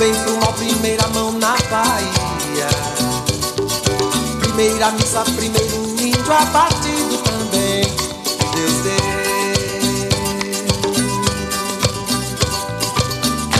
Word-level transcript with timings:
pro 0.00 0.40
mal, 0.40 0.52
primeira 0.54 1.06
mão 1.08 1.30
na 1.32 1.54
Bahia. 1.70 2.68
Primeira 4.40 4.90
missa, 4.92 5.22
primeiro 5.24 5.76
índio 6.00 6.32
abatido 6.32 7.18
também. 7.18 7.84
Deus 8.54 8.72
deu. 8.82 8.94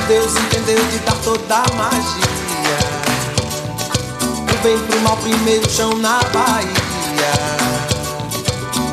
Deus 0.09 0.35
entendeu 0.37 0.83
de 0.87 0.99
dar 1.01 1.17
toda 1.17 1.57
a 1.57 1.75
magia. 1.75 2.79
Do 4.47 4.63
bem 4.63 4.79
pro 4.79 5.01
mal, 5.01 5.19
primeiro 5.19 5.71
chão 5.71 5.93
na 5.99 6.21
Bahia. 6.33 6.71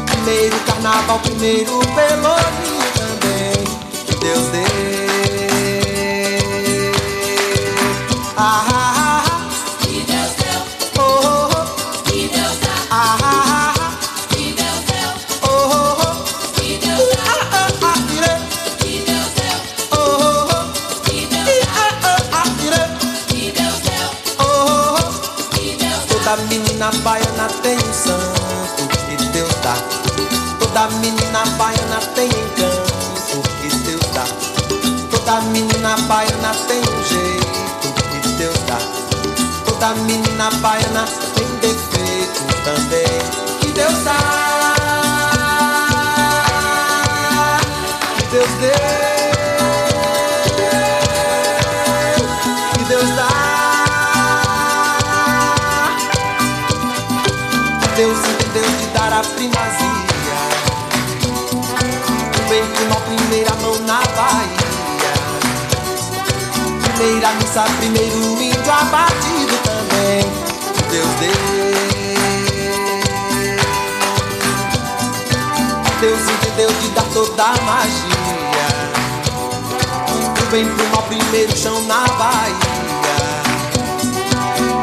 Primeiro 0.05 0.59
carnaval, 0.65 1.19
primeiro 1.19 1.79
pelourinho 1.95 2.83
também. 2.97 3.63
Deus 4.19 4.47
deu. 4.49 4.66
Menina 26.49 26.91
baiana 27.03 27.47
tem 27.61 27.77
um 27.77 27.93
santo 27.93 28.87
que 29.07 29.15
Deus 29.31 29.53
dá. 29.63 29.75
Toda 30.59 30.87
menina 30.99 31.16
Toda 39.87 40.01
menina 40.01 40.49
baiana 40.61 41.05
tem 41.33 41.47
defeito 41.61 42.43
também 42.65 43.21
que 43.61 43.67
Deus 43.71 44.03
dá. 44.03 44.17
Que 48.17 48.23
Deus 48.23 48.49
deu. 48.59 48.71
Que 52.73 52.83
Deus 52.83 53.09
dá. 53.15 53.29
Deus 57.95 58.17
entendeu 58.17 58.69
de 58.69 58.85
dar 58.87 59.13
a 59.13 59.21
primazia. 59.21 60.41
O 62.35 62.49
bem 62.49 62.65
pro 62.65 62.85
mal, 62.89 63.01
primeira 63.03 63.55
mão 63.61 63.79
na 63.85 64.01
Bahia. 64.17 64.67
Primeira 66.97 67.29
missa, 67.35 67.63
primeiro 67.79 68.41
índio 68.41 68.71
abatido 68.73 69.36
também. 70.07 70.23
Deus 70.89 71.07
deu. 71.19 71.31
Deus 75.99 76.21
entendeu 76.21 76.69
de 76.81 76.89
dar 76.89 77.03
toda 77.13 77.43
a 77.43 77.61
magia. 77.63 78.67
Do 80.35 80.45
bem 80.51 80.65
pro 80.65 80.87
mal, 80.87 81.03
primeiro 81.03 81.57
chão 81.57 81.81
na 81.83 82.05
Bahia. 82.07 82.55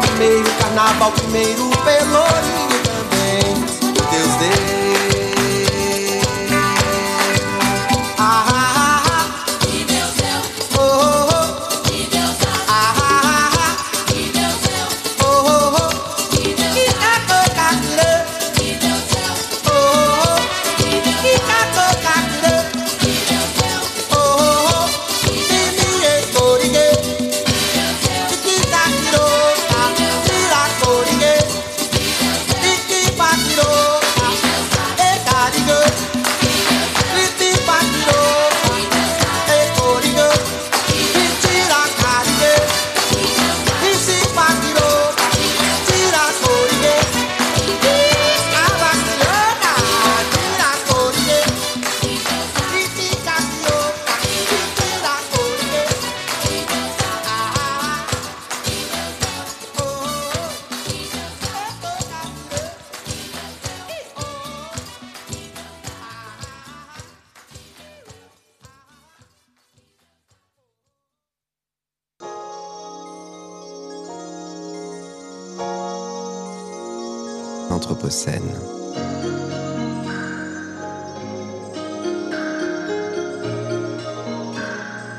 Primeiro 0.00 0.50
carnaval, 0.60 1.12
primeiro 1.12 1.70
pelourinho 1.84 2.63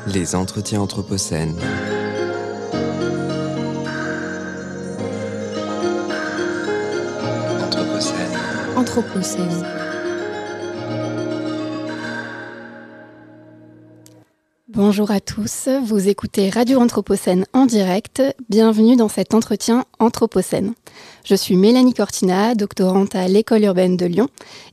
Les 0.06 0.36
entretiens 0.36 0.80
anthropocènes. 0.80 1.56
Anthropocène. 7.60 8.30
Anthropocène. 8.76 9.66
Bonjour 14.68 15.10
à 15.10 15.18
tous, 15.20 15.68
vous 15.84 16.08
écoutez 16.08 16.50
Radio 16.50 16.78
Anthropocène 16.78 17.46
en 17.52 17.66
direct. 17.66 18.22
Bienvenue 18.48 18.94
dans 18.94 19.08
cet 19.08 19.34
entretien 19.34 19.86
Anthropocène. 19.98 20.74
Je 21.28 21.34
suis 21.34 21.56
Mélanie 21.56 21.92
Cortina, 21.92 22.54
doctorante 22.54 23.16
à 23.16 23.26
l'École 23.26 23.64
urbaine 23.64 23.96
de 23.96 24.06
Lyon, 24.06 24.28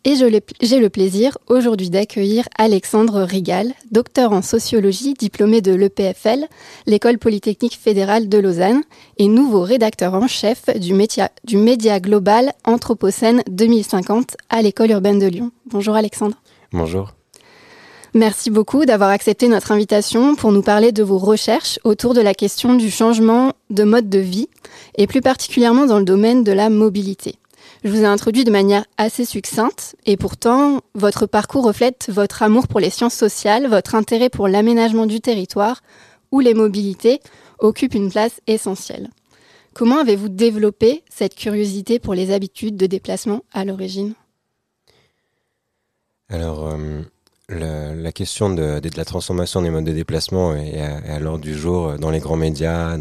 et 0.05 0.13
j'ai 0.15 0.79
le 0.79 0.89
plaisir 0.91 1.35
aujourd'hui 1.47 1.89
d'accueillir 1.89 2.47
Alexandre 2.59 3.23
Rigal, 3.23 3.73
docteur 3.89 4.33
en 4.33 4.43
sociologie, 4.43 5.15
diplômé 5.15 5.61
de 5.61 5.73
l'EPFL, 5.73 6.45
l'École 6.85 7.17
polytechnique 7.17 7.79
fédérale 7.81 8.29
de 8.29 8.37
Lausanne, 8.37 8.83
et 9.17 9.27
nouveau 9.27 9.63
rédacteur 9.63 10.13
en 10.13 10.27
chef 10.27 10.65
du, 10.77 10.93
média, 10.93 11.31
du 11.43 11.57
média 11.57 11.99
global 11.99 12.51
Anthropocène 12.65 13.41
2050 13.49 14.37
à 14.51 14.61
l'École 14.61 14.91
urbaine 14.91 15.17
de 15.17 15.25
Lyon. 15.25 15.51
Bonjour 15.65 15.95
Alexandre. 15.95 16.37
Bonjour. 16.71 17.15
Merci 18.15 18.51
beaucoup 18.51 18.85
d'avoir 18.85 19.09
accepté 19.09 19.47
notre 19.47 19.71
invitation 19.71 20.35
pour 20.35 20.51
nous 20.51 20.61
parler 20.61 20.91
de 20.91 21.01
vos 21.01 21.17
recherches 21.17 21.79
autour 21.83 22.13
de 22.13 22.21
la 22.21 22.35
question 22.35 22.75
du 22.75 22.91
changement 22.91 23.53
de 23.71 23.83
mode 23.83 24.07
de 24.07 24.19
vie 24.19 24.49
et 24.95 25.07
plus 25.07 25.21
particulièrement 25.21 25.87
dans 25.87 25.97
le 25.97 26.05
domaine 26.05 26.43
de 26.43 26.51
la 26.51 26.69
mobilité. 26.69 27.35
Je 27.83 27.89
vous 27.89 28.01
ai 28.01 28.05
introduit 28.05 28.43
de 28.43 28.51
manière 28.51 28.85
assez 28.97 29.25
succincte 29.25 29.95
et 30.05 30.15
pourtant 30.15 30.81
votre 30.93 31.25
parcours 31.25 31.65
reflète 31.65 32.05
votre 32.09 32.43
amour 32.43 32.67
pour 32.67 32.79
les 32.79 32.91
sciences 32.91 33.15
sociales, 33.15 33.67
votre 33.67 33.95
intérêt 33.95 34.29
pour 34.29 34.47
l'aménagement 34.47 35.07
du 35.07 35.19
territoire 35.19 35.81
où 36.31 36.39
les 36.39 36.53
mobilités 36.53 37.19
occupent 37.57 37.95
une 37.95 38.11
place 38.11 38.41
essentielle. 38.45 39.09
Comment 39.73 39.97
avez-vous 39.97 40.29
développé 40.29 41.03
cette 41.09 41.33
curiosité 41.33 41.97
pour 41.97 42.13
les 42.13 42.31
habitudes 42.31 42.77
de 42.77 42.85
déplacement 42.85 43.41
à 43.53 43.65
l'origine? 43.65 44.13
Alors, 46.29 46.67
euh, 46.67 47.01
la 47.53 48.11
question 48.11 48.53
de, 48.53 48.81
la 48.95 49.05
transformation 49.05 49.61
des 49.61 49.69
modes 49.69 49.85
de 49.85 49.91
déplacement 49.91 50.55
est 50.55 50.81
à, 50.81 51.19
l'ordre 51.19 51.43
du 51.43 51.55
jour 51.57 51.89
euh, 51.89 51.97
dans 51.97 52.11
les 52.11 52.19
grands 52.19 52.37
médias 52.37 52.97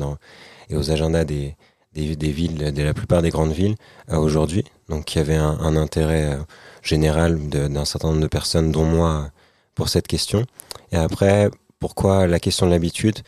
et 0.69 0.77
aux 0.77 0.91
agendas 0.91 1.25
des, 1.25 1.57
villes, 1.95 2.73
de 2.73 2.83
la 2.83 2.95
plupart 2.95 3.23
des 3.23 3.31
grandes 3.31 3.53
villes 3.53 3.77
euh, 4.11 4.17
aujourd'hui. 4.17 4.65
Donc, 4.89 5.15
il 5.15 5.19
y 5.19 5.21
avait 5.21 5.37
un, 5.37 5.77
intérêt 5.77 6.35
euh, 6.35 6.39
général 6.83 7.49
d'un 7.49 7.85
certain 7.85 8.09
nombre 8.09 8.21
de 8.21 8.27
personnes, 8.27 8.73
dont 8.73 8.85
moi, 8.85 9.31
pour 9.75 9.89
cette 9.89 10.07
question. 10.07 10.45
Et 10.91 10.97
après, 10.97 11.51
pourquoi 11.79 12.27
la 12.27 12.41
question 12.41 12.67
de 12.67 12.71
l'habitude? 12.71 13.21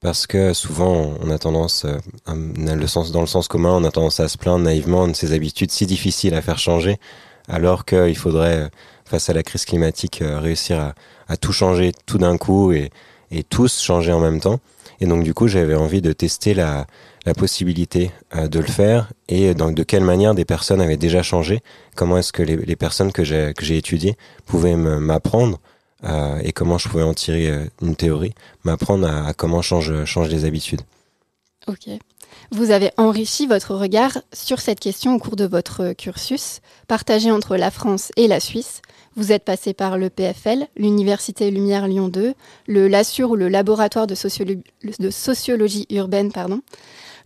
Parce 0.00 0.26
que 0.26 0.52
souvent, 0.52 1.14
on 1.20 1.30
a 1.30 1.38
tendance, 1.38 1.84
euh, 1.84 1.98
dans 2.26 3.20
le 3.20 3.26
sens 3.26 3.48
commun, 3.48 3.70
on 3.70 3.84
a 3.84 3.90
tendance 3.90 4.20
à 4.20 4.28
se 4.28 4.36
plaindre 4.36 4.64
naïvement 4.64 5.08
de 5.08 5.14
ces 5.14 5.32
habitudes 5.32 5.70
si 5.70 5.86
difficiles 5.86 6.34
à 6.34 6.42
faire 6.42 6.58
changer, 6.58 6.98
alors 7.48 7.84
qu'il 7.84 8.16
faudrait, 8.16 8.70
face 9.06 9.30
à 9.30 9.32
la 9.32 9.42
crise 9.42 9.64
climatique, 9.64 10.20
euh, 10.20 10.38
réussir 10.38 10.92
à, 11.28 11.36
tout 11.36 11.52
changer 11.52 11.92
tout 12.04 12.18
d'un 12.18 12.36
coup 12.36 12.72
et, 12.72 12.90
tous 13.50 13.80
changer 13.80 14.12
en 14.12 14.20
même 14.20 14.40
temps. 14.40 14.60
Et 15.00 15.06
donc 15.06 15.24
du 15.24 15.34
coup, 15.34 15.48
j'avais 15.48 15.74
envie 15.74 16.00
de 16.00 16.12
tester 16.12 16.54
la, 16.54 16.86
possibilité 17.36 18.12
euh, 18.36 18.46
de 18.46 18.60
le 18.60 18.66
faire 18.66 19.10
et 19.28 19.52
donc 19.54 19.74
de 19.74 19.82
quelle 19.82 20.04
manière 20.04 20.36
des 20.36 20.44
personnes 20.44 20.80
avaient 20.80 20.96
déjà 20.96 21.24
changé, 21.24 21.60
comment 21.96 22.18
est-ce 22.18 22.32
que 22.32 22.42
les, 22.42 22.76
personnes 22.76 23.10
que 23.10 23.24
j'ai 23.24 23.76
étudiées 23.76 24.16
pouvaient 24.44 24.76
m'apprendre 24.76 25.58
euh, 26.04 26.38
et 26.44 26.52
comment 26.52 26.78
je 26.78 26.88
pouvais 26.88 27.02
en 27.02 27.14
tirer 27.14 27.52
une 27.82 27.96
théorie, 27.96 28.32
m'apprendre 28.62 29.08
à, 29.08 29.32
comment 29.34 29.60
change 29.60 30.04
change 30.04 30.28
les 30.28 30.44
habitudes? 30.44 30.82
Ok. 31.66 31.88
Vous 32.52 32.70
avez 32.70 32.92
enrichi 32.96 33.46
votre 33.46 33.74
regard 33.74 34.18
sur 34.32 34.60
cette 34.60 34.78
question 34.78 35.14
au 35.14 35.18
cours 35.18 35.36
de 35.36 35.46
votre 35.46 35.92
cursus, 35.94 36.60
partagé 36.86 37.30
entre 37.30 37.56
la 37.56 37.70
France 37.70 38.12
et 38.16 38.28
la 38.28 38.38
Suisse. 38.38 38.82
Vous 39.16 39.32
êtes 39.32 39.44
passé 39.44 39.74
par 39.74 39.98
le 39.98 40.10
PFL, 40.10 40.68
l'Université 40.76 41.50
Lumière 41.50 41.88
Lyon 41.88 42.08
2, 42.08 42.34
le 42.68 42.88
LASUR 42.88 43.30
ou 43.30 43.36
le 43.36 43.48
Laboratoire 43.48 44.06
de, 44.06 44.14
sociolo- 44.14 44.62
de 44.98 45.10
sociologie 45.10 45.86
urbaine, 45.90 46.30
pardon, 46.30 46.60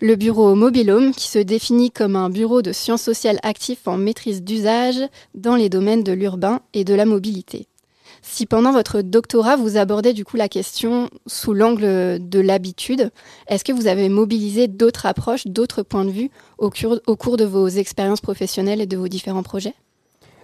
le 0.00 0.16
bureau 0.16 0.54
Mobilhome, 0.54 1.12
qui 1.12 1.28
se 1.28 1.38
définit 1.38 1.90
comme 1.90 2.16
un 2.16 2.30
bureau 2.30 2.62
de 2.62 2.72
sciences 2.72 3.02
sociales 3.02 3.40
actif 3.42 3.86
en 3.86 3.98
maîtrise 3.98 4.42
d'usage 4.42 5.00
dans 5.34 5.56
les 5.56 5.68
domaines 5.68 6.04
de 6.04 6.12
l'urbain 6.12 6.60
et 6.72 6.84
de 6.84 6.94
la 6.94 7.04
mobilité. 7.04 7.66
Si 8.22 8.46
pendant 8.46 8.72
votre 8.72 9.02
doctorat, 9.02 9.56
vous 9.56 9.76
abordez 9.76 10.12
du 10.12 10.24
coup 10.24 10.36
la 10.36 10.48
question 10.48 11.08
sous 11.26 11.54
l'angle 11.54 12.18
de 12.20 12.40
l'habitude, 12.40 13.10
est-ce 13.48 13.64
que 13.64 13.72
vous 13.72 13.86
avez 13.86 14.08
mobilisé 14.08 14.68
d'autres 14.68 15.06
approches, 15.06 15.46
d'autres 15.46 15.82
points 15.82 16.04
de 16.04 16.10
vue 16.10 16.30
au, 16.58 16.70
cours- 16.70 17.36
de 17.36 17.44
vos 17.44 17.68
expériences 17.68 18.20
professionnelles 18.20 18.80
et 18.80 18.86
de 18.86 18.96
vos 18.96 19.08
différents 19.08 19.42
projets? 19.42 19.74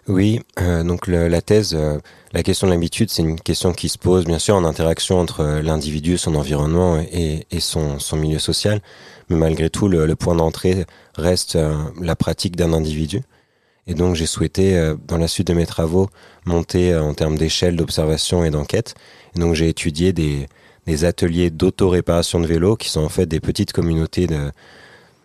Oui, 0.08 0.40
euh, 0.60 0.84
donc 0.84 1.08
la 1.08 1.42
thèse, 1.42 1.74
euh, 1.74 1.98
la 2.32 2.44
question 2.44 2.68
de 2.68 2.72
l'habitude, 2.72 3.10
c'est 3.10 3.22
une 3.22 3.40
question 3.40 3.72
qui 3.72 3.88
se 3.88 3.98
pose 3.98 4.24
bien 4.24 4.38
sûr 4.38 4.54
en 4.54 4.64
interaction 4.64 5.18
entre 5.18 5.40
euh, 5.40 5.62
l'individu, 5.62 6.16
son 6.16 6.36
environnement 6.36 7.00
et, 7.10 7.44
son, 7.58 7.98
milieu 8.14 8.38
social. 8.38 8.80
Mais 9.28 9.36
malgré 9.36 9.68
tout, 9.68 9.88
le, 9.88 10.14
point 10.14 10.36
d'entrée 10.36 10.86
reste 11.16 11.58
la 12.00 12.14
pratique 12.14 12.54
d'un 12.54 12.72
individu. 12.72 13.22
Et 13.86 13.94
donc 13.94 14.14
j'ai 14.16 14.26
souhaité, 14.26 14.76
euh, 14.76 14.96
dans 15.06 15.18
la 15.18 15.28
suite 15.28 15.46
de 15.48 15.54
mes 15.54 15.66
travaux, 15.66 16.08
monter 16.44 16.92
euh, 16.92 17.02
en 17.02 17.14
termes 17.14 17.36
d'échelle 17.36 17.76
d'observation 17.76 18.44
et 18.44 18.50
d'enquête. 18.50 18.94
Et 19.36 19.40
donc 19.40 19.54
j'ai 19.54 19.68
étudié 19.68 20.12
des, 20.12 20.48
des 20.86 21.04
ateliers 21.04 21.50
d'auto-réparation 21.50 22.40
de 22.40 22.46
vélos 22.46 22.76
qui 22.76 22.88
sont 22.88 23.02
en 23.02 23.08
fait 23.08 23.26
des 23.26 23.40
petites 23.40 23.72
communautés 23.72 24.26
de, 24.26 24.50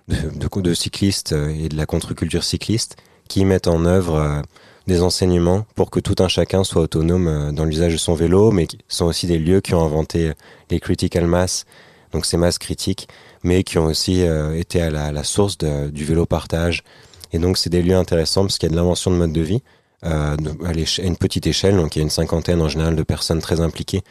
de, 0.08 0.62
de- 0.62 0.74
cyclistes 0.74 1.34
euh, 1.34 1.50
et 1.50 1.70
de 1.70 1.76
la 1.78 1.86
contre-culture 1.86 2.44
cycliste 2.44 2.98
qui 3.28 3.46
mettent 3.46 3.68
en 3.68 3.86
œuvre 3.86 4.42
des 4.88 5.02
enseignements 5.04 5.66
pour 5.76 5.90
que 5.90 6.02
tout 6.02 6.16
un 6.20 6.28
chacun 6.28 6.64
soit 6.66 6.82
autonome 6.82 7.54
dans 7.54 7.64
l'usage 7.64 7.94
de 7.94 7.98
son 7.98 8.14
vélo, 8.14 8.52
mais 8.52 8.68
qui 8.68 8.80
sont 8.90 9.06
aussi 9.06 9.26
des 9.26 9.40
lieux 9.40 9.62
qui 9.62 9.74
ont 9.74 9.86
inventé 9.86 10.34
les 10.70 10.82
critical 10.82 11.28
mass, 11.28 11.66
donc 12.12 12.26
ces 12.26 12.36
masses 12.36 12.58
critiques, 12.58 13.08
mais 13.42 13.64
qui 13.64 13.78
ont 13.78 13.86
aussi 13.86 14.22
été 14.56 14.82
à 14.82 14.90
la, 14.90 15.14
la 15.14 15.24
source 15.24 15.58
de- 15.58 15.90
du 15.92 16.04
vélo 16.04 16.26
partage. 16.26 16.84
Et 17.32 17.40
donc 17.40 17.58
c'est 17.58 17.70
des 17.70 17.82
lieux 17.82 17.96
intéressants 17.96 18.42
parce 18.44 18.58
qu'il 18.58 18.70
y 18.70 18.72
a 18.72 18.74
de 18.74 18.78
l'invention 18.78 19.12
de 19.12 19.16
mode 19.16 19.34
de 19.34 19.42
vie 19.42 19.62
euh, 20.06 20.36
à, 20.66 21.02
une 21.04 21.18
petite 21.18 21.48
échelle, 21.48 21.76
donc 21.76 21.96
il 21.96 22.00
y 22.00 22.02
a 22.02 22.04
une 22.04 22.10
cinquantaine 22.10 22.62
en 22.62 22.70
général 22.70 22.96
de 22.96 23.04
personnes 23.04 23.40
très 23.40 23.62
impliquées, 23.62 24.02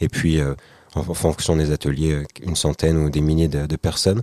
et 0.00 0.08
puis 0.08 0.40
euh, 0.40 0.54
en, 0.94 1.02
fonction 1.02 1.56
des 1.56 1.72
ateliers, 1.72 2.12
euh, 2.12 2.24
une 2.42 2.56
centaine 2.56 2.98
ou 2.98 3.10
des 3.10 3.20
milliers 3.22 3.48
de, 3.48 3.76
personnes. 3.76 4.22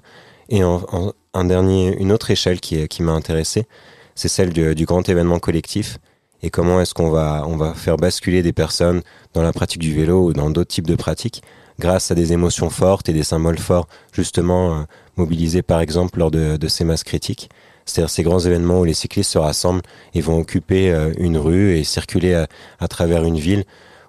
Et 0.49 0.63
en, 0.63 0.83
en- 0.91 1.13
un 1.33 1.45
dernier, 1.45 1.97
une 1.99 2.11
autre 2.11 2.29
échelle 2.31 2.59
qui, 2.59 2.87
qui 2.87 3.01
m'a 3.01 3.13
intéressé, 3.13 3.65
c'est 4.13 4.27
celle 4.27 4.53
du, 4.53 4.75
du 4.75 4.85
grand 4.85 5.07
événement 5.09 5.39
collectif 5.39 5.97
et 6.45 6.51
comment 6.51 6.79
est-ce 6.79 6.93
qu'on 6.93 7.09
va, 7.09 7.43
on 7.47 7.57
va 7.57 7.73
faire 7.73 7.97
basculer 7.97 8.43
des 8.43 8.53
personnes 8.53 9.01
dans 9.33 9.41
la 9.41 9.51
pratique 9.51 9.81
du 9.81 9.93
vélo 9.93 10.25
ou 10.25 10.33
dans 10.33 10.51
d'autres 10.51 10.69
types 10.69 10.87
de 10.87 10.95
pratiques 10.95 11.41
grâce 11.79 12.11
à 12.11 12.15
des 12.15 12.33
émotions 12.33 12.69
fortes 12.69 13.09
et 13.09 13.13
des 13.13 13.23
symboles 13.23 13.57
forts, 13.57 13.87
justement 14.13 14.75
euh, 14.75 14.83
mobilisés 15.17 15.61
par 15.63 15.79
exemple 15.81 16.19
lors 16.19 16.31
de, 16.31 16.55
de 16.55 16.67
ces 16.67 16.83
masses 16.83 17.03
critiques. 17.03 17.49
C'est-à-dire 17.85 18.09
ces 18.09 18.23
grands 18.23 18.39
événements 18.39 18.79
où 18.79 18.83
les 18.83 18.93
cyclistes 18.93 19.31
se 19.31 19.37
rassemblent 19.37 19.83
et 20.13 20.21
vont 20.21 20.39
occuper 20.39 20.91
euh, 20.91 21.11
une 21.17 21.37
rue 21.37 21.77
et 21.77 21.83
circuler 21.83 22.45
à, 22.79 22.87
travers 22.87 23.23
une 23.23 23.37
ville 23.37 23.63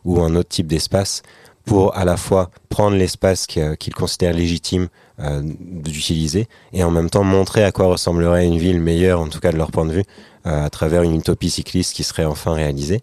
ou 0.05 0.21
un 0.21 0.35
autre 0.35 0.49
type 0.49 0.67
d'espace 0.67 1.23
pour 1.65 1.97
à 1.97 2.05
la 2.05 2.17
fois 2.17 2.51
prendre 2.69 2.97
l'espace 2.97 3.47
que- 3.47 3.75
qu'ils 3.75 3.95
considèrent 3.95 4.33
légitime 4.35 4.89
euh, 5.19 5.43
d'utiliser 5.43 6.47
et 6.73 6.85
en 6.85 6.91
même 6.91 7.11
temps 7.11 7.25
montrer 7.25 7.65
à 7.65 7.73
quoi 7.73 7.87
ressemblerait 7.87 8.47
une 8.47 8.59
ville 8.59 8.81
meilleure, 8.81 9.21
en 9.21 9.29
tout 9.29 9.41
cas 9.41 9.53
de 9.53 9.57
leur 9.57 9.71
point 9.71 9.85
de 9.85 9.93
vue, 9.93 10.05
euh, 10.47 10.65
à 10.65 10.71
travers 10.71 11.03
une 11.03 11.17
utopie 11.17 11.51
cycliste 11.51 11.95
qui 11.95 12.05
serait 12.05 12.25
enfin 12.25 12.53
réalisée. 12.53 13.01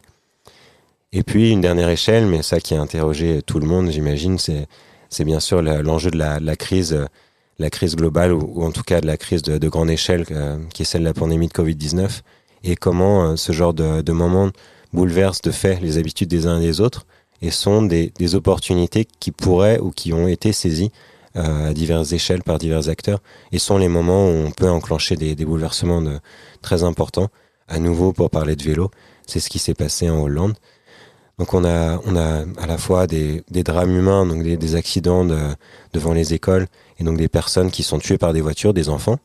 Et 1.11 1.23
puis 1.23 1.51
une 1.51 1.61
dernière 1.61 1.89
échelle, 1.89 2.25
mais 2.25 2.41
ça 2.41 2.59
qui 2.59 2.73
a 2.73 2.81
interrogé 2.81 3.41
tout 3.43 3.59
le 3.59 3.67
monde, 3.67 3.91
j'imagine, 3.91 4.37
c'est 4.39 5.23
bien 5.23 5.39
sûr 5.39 5.61
l'enjeu 5.61 6.09
de 6.09 6.17
la, 6.17 6.55
crise, 6.55 6.93
euh, 6.93 7.05
la 7.59 7.69
crise 7.69 7.95
globale 7.95 8.33
ou, 8.33 8.51
ou 8.55 8.63
en 8.63 8.71
tout 8.71 8.83
cas 8.83 9.01
de 9.01 9.07
la 9.07 9.17
crise 9.17 9.41
de, 9.41 9.57
de 9.57 9.69
grande 9.69 9.89
échelle 9.89 10.25
euh, 10.31 10.57
qui 10.73 10.83
est 10.83 10.85
celle 10.85 11.01
de 11.01 11.07
la 11.07 11.13
pandémie 11.13 11.47
de 11.47 11.53
Covid-19 11.53 12.21
et 12.63 12.75
comment 12.75 13.23
euh, 13.23 13.35
ce 13.35 13.51
genre 13.51 13.73
de, 13.73 14.01
de 14.01 14.11
moment 14.11 14.49
bouleverse 14.91 15.41
de 15.41 15.51
fait 15.51 15.79
les 15.81 15.97
habitudes 15.97 16.29
des 16.29 16.47
uns 16.47 16.59
et 16.59 16.65
des 16.65 16.81
autres 16.81 17.05
et 17.41 17.51
sont 17.51 17.81
des, 17.81 18.11
des 18.17 18.35
opportunités 18.35 19.05
qui 19.19 19.31
pourraient 19.31 19.79
ou 19.79 19.91
qui 19.91 20.13
ont 20.13 20.27
été 20.27 20.53
saisies 20.53 20.91
euh, 21.35 21.69
à 21.69 21.73
diverses 21.73 22.11
échelles 22.13 22.43
par 22.43 22.57
divers 22.57 22.89
acteurs 22.89 23.19
et 23.51 23.59
sont 23.59 23.77
les 23.77 23.89
moments 23.89 24.27
où 24.27 24.31
on 24.31 24.51
peut 24.51 24.69
enclencher 24.69 25.15
des, 25.15 25.35
des 25.35 25.45
bouleversements 25.45 26.01
de, 26.01 26.19
très 26.61 26.83
importants. 26.83 27.29
À 27.67 27.79
nouveau, 27.79 28.13
pour 28.13 28.29
parler 28.29 28.55
de 28.55 28.63
vélo, 28.63 28.91
c'est 29.25 29.39
ce 29.39 29.49
qui 29.49 29.59
s'est 29.59 29.73
passé 29.73 30.09
en 30.09 30.21
Hollande. 30.21 30.53
Donc 31.39 31.53
on 31.53 31.65
a, 31.65 31.99
on 32.05 32.15
a 32.15 32.45
à 32.61 32.67
la 32.67 32.77
fois 32.77 33.07
des, 33.07 33.43
des 33.49 33.63
drames 33.63 33.95
humains, 33.95 34.25
donc 34.25 34.43
des, 34.43 34.57
des 34.57 34.75
accidents 34.75 35.25
de, 35.25 35.39
devant 35.91 36.13
les 36.13 36.33
écoles, 36.33 36.67
et 36.99 37.03
donc 37.03 37.17
des 37.17 37.27
personnes 37.27 37.71
qui 37.71 37.83
sont 37.83 37.99
tuées 37.99 38.17
par 38.17 38.33
des 38.33 38.41
voitures, 38.41 38.73
des 38.73 38.89
enfants. 38.89 39.17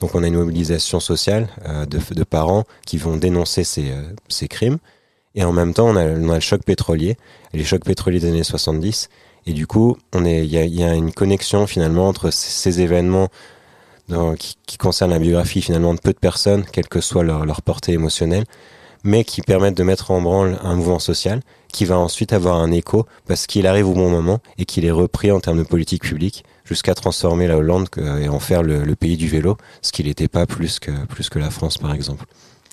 Donc 0.00 0.14
on 0.14 0.22
a 0.22 0.26
une 0.26 0.36
mobilisation 0.36 1.00
sociale 1.00 1.48
euh, 1.66 1.86
de, 1.86 2.24
parents 2.24 2.64
qui 2.86 2.98
vont 2.98 3.16
dénoncer 3.16 3.64
ces, 3.64 3.90
euh, 3.90 4.02
ces 4.28 4.48
crimes. 4.48 4.78
Et 5.34 5.44
en 5.44 5.52
même 5.52 5.74
temps, 5.74 5.86
on 5.88 5.96
a, 5.96 6.06
le 6.06 6.40
choc 6.40 6.62
pétrolier, 6.64 7.16
les 7.52 7.64
chocs 7.64 7.84
pétroliers 7.84 8.20
des 8.20 8.28
années 8.28 8.42
70. 8.42 9.08
Et 9.46 9.52
du 9.52 9.66
coup, 9.66 9.96
il 10.14 10.26
y 10.46 10.58
a, 10.58 10.64
y 10.64 10.82
a 10.82 10.94
une 10.94 11.12
connexion 11.12 11.66
finalement 11.66 12.08
entre 12.08 12.30
ces, 12.30 12.80
événements 12.80 13.28
qui, 14.38 14.78
concernent 14.78 15.10
la 15.10 15.18
biographie 15.18 15.60
finalement 15.60 15.94
de 15.94 16.00
peu 16.00 16.12
de 16.12 16.18
personnes, 16.18 16.64
quelle 16.72 16.88
que 16.88 17.00
soit 17.00 17.22
leur 17.22 17.62
portée 17.62 17.92
émotionnelle, 17.92 18.44
mais 19.04 19.24
qui 19.24 19.42
permettent 19.42 19.76
de 19.76 19.82
mettre 19.82 20.10
en 20.10 20.20
branle 20.20 20.58
un 20.62 20.74
mouvement 20.74 20.98
social 20.98 21.40
qui 21.72 21.84
va 21.84 21.98
ensuite 21.98 22.32
avoir 22.32 22.56
un 22.56 22.70
écho 22.72 23.06
parce 23.26 23.46
qu'il 23.46 23.66
arrive 23.66 23.88
au 23.88 23.94
bon 23.94 24.08
moment 24.08 24.40
et 24.58 24.64
qu'il 24.64 24.84
est 24.84 24.90
repris 24.90 25.30
en 25.30 25.40
termes 25.40 25.58
de 25.58 25.62
politique 25.62 26.02
publique 26.02 26.44
jusqu'à 26.64 26.94
transformer 26.94 27.46
la 27.46 27.58
Hollande 27.58 27.88
et 28.20 28.28
en 28.28 28.40
faire 28.40 28.62
le, 28.62 28.82
le 28.84 28.96
pays 28.96 29.16
du 29.16 29.28
vélo, 29.28 29.56
ce 29.82 29.92
qu'il 29.92 30.06
n'était 30.06 30.28
pas 30.28 30.46
plus 30.46 30.78
que, 30.78 30.90
plus 31.06 31.28
que 31.28 31.38
la 31.38 31.50
France 31.50 31.78
par 31.78 31.92
exemple. 31.92 32.24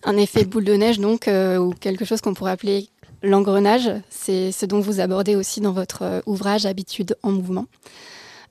Un 0.06 0.18
effet 0.18 0.44
boule 0.44 0.66
de 0.66 0.74
neige, 0.74 1.00
donc, 1.00 1.28
euh, 1.28 1.58
ou 1.58 1.74
quelque 1.74 2.04
chose 2.04 2.20
qu'on 2.20 2.34
pourrait 2.34 2.52
appeler 2.52 2.90
l'engrenage. 3.22 3.90
C'est 4.10 4.52
ce 4.52 4.66
dont 4.66 4.82
vous 4.82 5.00
abordez 5.00 5.36
aussi 5.36 5.62
dans 5.62 5.72
votre 5.72 6.02
euh, 6.02 6.22
ouvrage 6.26 6.66
Habitude 6.66 7.16
en 7.24 7.32
mouvement. 7.32 7.68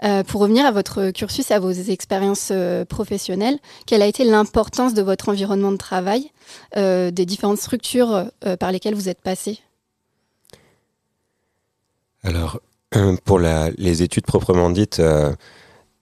Euh, 0.04 0.24
pour 0.24 0.40
revenir 0.40 0.66
à 0.66 0.72
votre 0.72 1.10
cursus, 1.10 1.50
à 1.50 1.60
vos 1.60 1.70
expériences 1.70 2.48
euh, 2.50 2.84
professionnelles, 2.84 3.58
quelle 3.86 4.02
a 4.02 4.06
été 4.06 4.24
l'importance 4.24 4.94
de 4.94 5.02
votre 5.02 5.28
environnement 5.28 5.70
de 5.70 5.76
travail, 5.76 6.30
euh, 6.76 7.10
des 7.10 7.24
différentes 7.24 7.58
structures 7.58 8.30
par 8.58 8.72
lesquelles 8.72 8.94
vous 8.94 9.08
êtes 9.08 9.20
passé? 9.20 9.60
Alors, 12.24 12.60
pour 13.24 13.38
les 13.38 14.02
études 14.02 14.26
proprement 14.26 14.70
dites, 14.70 15.00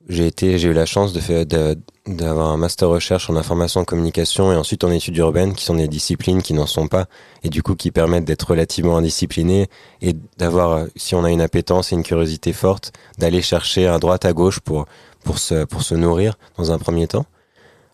j'ai 0.09 0.27
été, 0.27 0.59
j'ai 0.59 0.69
eu 0.69 0.73
la 0.73 0.87
chance 0.87 1.13
de 1.13 1.21
faire, 1.21 1.47
de- 1.47 1.79
d'avoir 2.07 2.49
un 2.49 2.57
master 2.57 2.89
recherche 2.89 3.29
en 3.31 3.37
information 3.37 3.83
en 3.83 3.85
communication 3.85 4.53
et 4.53 4.57
ensuite 4.57 4.83
en 4.83 4.91
études 4.91 5.17
urbaines, 5.19 5.55
qui 5.55 5.65
sont 5.65 5.75
des 5.75 5.89
disciplines 5.89 6.43
qui 6.43 6.55
n'en 6.55 6.67
sont 6.67 6.89
pas 6.89 7.07
et 7.45 7.49
du 7.51 7.63
coup 7.63 7.75
qui 7.77 7.91
permettent 7.91 8.25
d'être 8.25 8.51
relativement 8.51 8.97
indisciplinés 8.97 9.69
et 10.03 10.15
d'avoir, 10.39 10.87
si 10.97 11.15
on 11.15 11.25
a 11.25 11.31
une 11.31 11.43
appétence 11.43 11.93
et 11.93 11.97
une 11.97 12.03
curiosité 12.03 12.53
forte, 12.53 12.93
d'aller 13.19 13.43
chercher 13.43 13.87
à 13.87 13.99
droite 13.99 14.25
à 14.25 14.33
gauche 14.33 14.61
pour 14.61 14.87
pour 15.23 15.39
se 15.39 15.65
pour 15.65 15.83
se 15.83 15.95
nourrir 15.95 16.37
dans 16.57 16.73
un 16.73 16.79
premier 16.79 17.07
temps. 17.07 17.27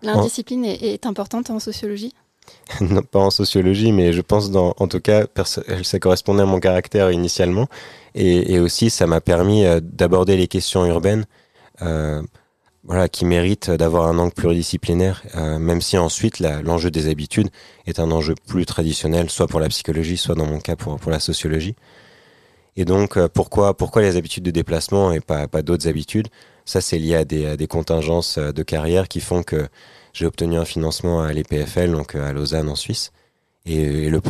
L'indiscipline 0.03 0.65
est, 0.65 0.83
est 0.83 1.07
importante 1.07 1.51
en 1.51 1.59
sociologie? 1.59 2.13
Non 2.81 3.03
pas 3.03 3.19
en 3.19 3.31
sociologie, 3.31 3.91
mais 3.91 4.13
je 4.13 4.21
pense 4.21 4.53
dans, 4.53 4.75
en 4.79 4.87
tout 4.87 5.01
cas, 5.01 5.27
ça 5.45 5.99
correspondait 5.99 6.43
à 6.43 6.47
mon 6.47 6.61
caractère 6.61 7.11
initialement, 7.11 7.67
et, 8.15 8.55
et 8.55 8.61
aussi 8.61 8.89
ça 8.89 9.09
m'a 9.09 9.21
permis 9.21 9.65
euh, 9.65 9.81
d'aborder 9.83 10.37
les 10.37 10.47
questions 10.47 10.87
urbaines, 10.87 11.25
voilà, 12.87 13.09
qui 13.09 13.25
méritent 13.25 13.71
d'avoir 13.71 14.07
un 14.07 14.19
angle 14.19 14.33
pluridisciplinaire, 14.33 15.23
euh, 15.35 15.59
même 15.59 15.81
si 15.81 15.99
ensuite 15.99 16.39
l'enjeu 16.39 16.91
des 16.91 17.09
habitudes 17.09 17.49
est 17.87 17.99
un 17.99 18.11
enjeu 18.13 18.35
plus 18.47 18.65
traditionnel, 18.65 19.29
soit 19.29 19.49
pour 19.49 19.59
la 19.59 19.69
psychologie, 19.69 20.17
soit 20.17 20.37
dans 20.37 20.47
mon 20.47 20.61
cas 20.61 20.77
pour 20.77 20.97
pour 20.99 21.11
la 21.11 21.19
sociologie. 21.19 21.75
Et 22.77 22.85
donc 22.85 23.17
euh, 23.17 23.29
pourquoi 23.29 23.77
pourquoi 23.77 24.03
les 24.03 24.17
habitudes 24.17 24.45
de 24.45 24.53
déplacement 24.53 25.13
et 25.13 25.21
pas 25.21 25.49
pas 25.49 25.63
d'autres 25.63 25.89
habitudes? 25.89 26.29
Ça 26.65 26.81
c'est 26.81 26.99
lié 26.99 27.15
à 27.17 27.25
des, 27.25 27.67
contingences 27.69 28.39
euh, 28.39 28.53
de 28.53 28.63
carrière 28.63 29.09
qui 29.09 29.21
font 29.21 29.43
que 29.43 29.69
j'ai 30.13 30.27
obtenu 30.27 30.57
un 30.57 30.65
financement 30.65 31.23
à 31.23 31.33
l'EPFL, 31.33 31.93
donc 31.93 32.15
euh, 32.15 32.29
à 32.29 32.33
Lausanne 32.33 32.69
en 32.69 32.75
Suisse. 32.75 33.13
Et, 33.67 34.09
le, 34.09 34.21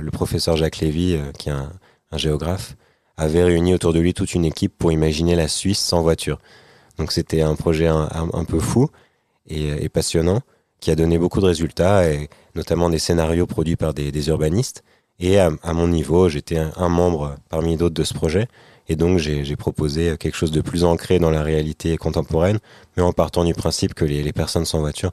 le, 0.00 0.10
professeur 0.10 0.56
Jacques 0.56 0.78
Lévy, 0.78 1.14
euh, 1.14 1.32
qui 1.38 1.50
est 1.50 1.52
un 1.52 1.70
géographe, 2.16 2.76
avait 3.16 3.44
réuni 3.44 3.74
autour 3.74 3.92
de 3.92 4.00
lui 4.00 4.14
toute 4.14 4.34
une 4.34 4.44
équipe 4.44 4.76
pour 4.76 4.90
imaginer 4.90 5.36
la 5.36 5.48
Suisse 5.48 5.78
sans 5.78 6.02
voiture. 6.02 6.38
Donc 6.98 7.12
c'était 7.12 7.42
un 7.42 7.54
projet 7.54 7.88
un, 7.88 8.44
peu 8.46 8.60
fou 8.60 8.88
et, 9.48 9.88
passionnant 9.88 10.40
qui 10.80 10.90
a 10.90 10.96
donné 10.96 11.18
beaucoup 11.18 11.40
de 11.40 11.46
résultats, 11.46 12.10
et 12.10 12.28
notamment 12.54 12.90
des 12.90 12.98
scénarios 12.98 13.46
produits 13.46 13.76
par 13.76 13.94
des, 13.94 14.28
urbanistes. 14.28 14.84
Et 15.18 15.38
à, 15.38 15.50
mon 15.72 15.88
niveau, 15.88 16.28
j'étais 16.28 16.58
un, 16.58 16.88
membre 16.88 17.36
parmi 17.48 17.76
d'autres 17.76 17.94
de 17.94 18.04
ce 18.04 18.14
projet. 18.14 18.48
Et 18.88 18.96
donc 18.96 19.18
j'ai 19.18 19.56
proposé 19.56 20.16
quelque 20.18 20.36
chose 20.36 20.50
de 20.50 20.60
plus 20.60 20.84
ancré 20.84 21.18
dans 21.18 21.30
la 21.30 21.42
réalité 21.42 21.96
contemporaine, 21.96 22.58
mais 22.96 23.02
en 23.02 23.12
partant 23.12 23.44
du 23.44 23.54
principe 23.54 23.94
que 23.94 24.04
les, 24.04 24.22
les 24.22 24.32
personnes 24.32 24.66
sans 24.66 24.80
voiture 24.80 25.12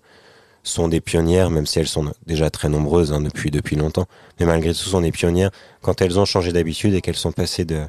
sont 0.64 0.88
des 0.88 1.02
pionnières, 1.02 1.50
même 1.50 1.66
si 1.66 1.80
elles 1.80 1.88
sont 1.88 2.12
déjà 2.28 2.50
très 2.50 2.70
nombreuses 2.70 3.14
hein, 3.14 3.22
depuis, 3.22 3.50
depuis 3.52 3.76
longtemps, 3.76 4.08
mais 4.40 4.46
malgré 4.46 4.72
tout 4.72 4.80
sont 4.80 5.02
des 5.02 5.12
pionnières 5.12 5.52
quand 5.82 6.02
elles 6.02 6.20
ont 6.20 6.26
changé 6.26 6.52
d'habitude 6.52 6.94
et 6.94 7.02
qu'elles 7.02 7.16
sont 7.16 7.32
passées 7.32 7.66
de- 7.66 7.86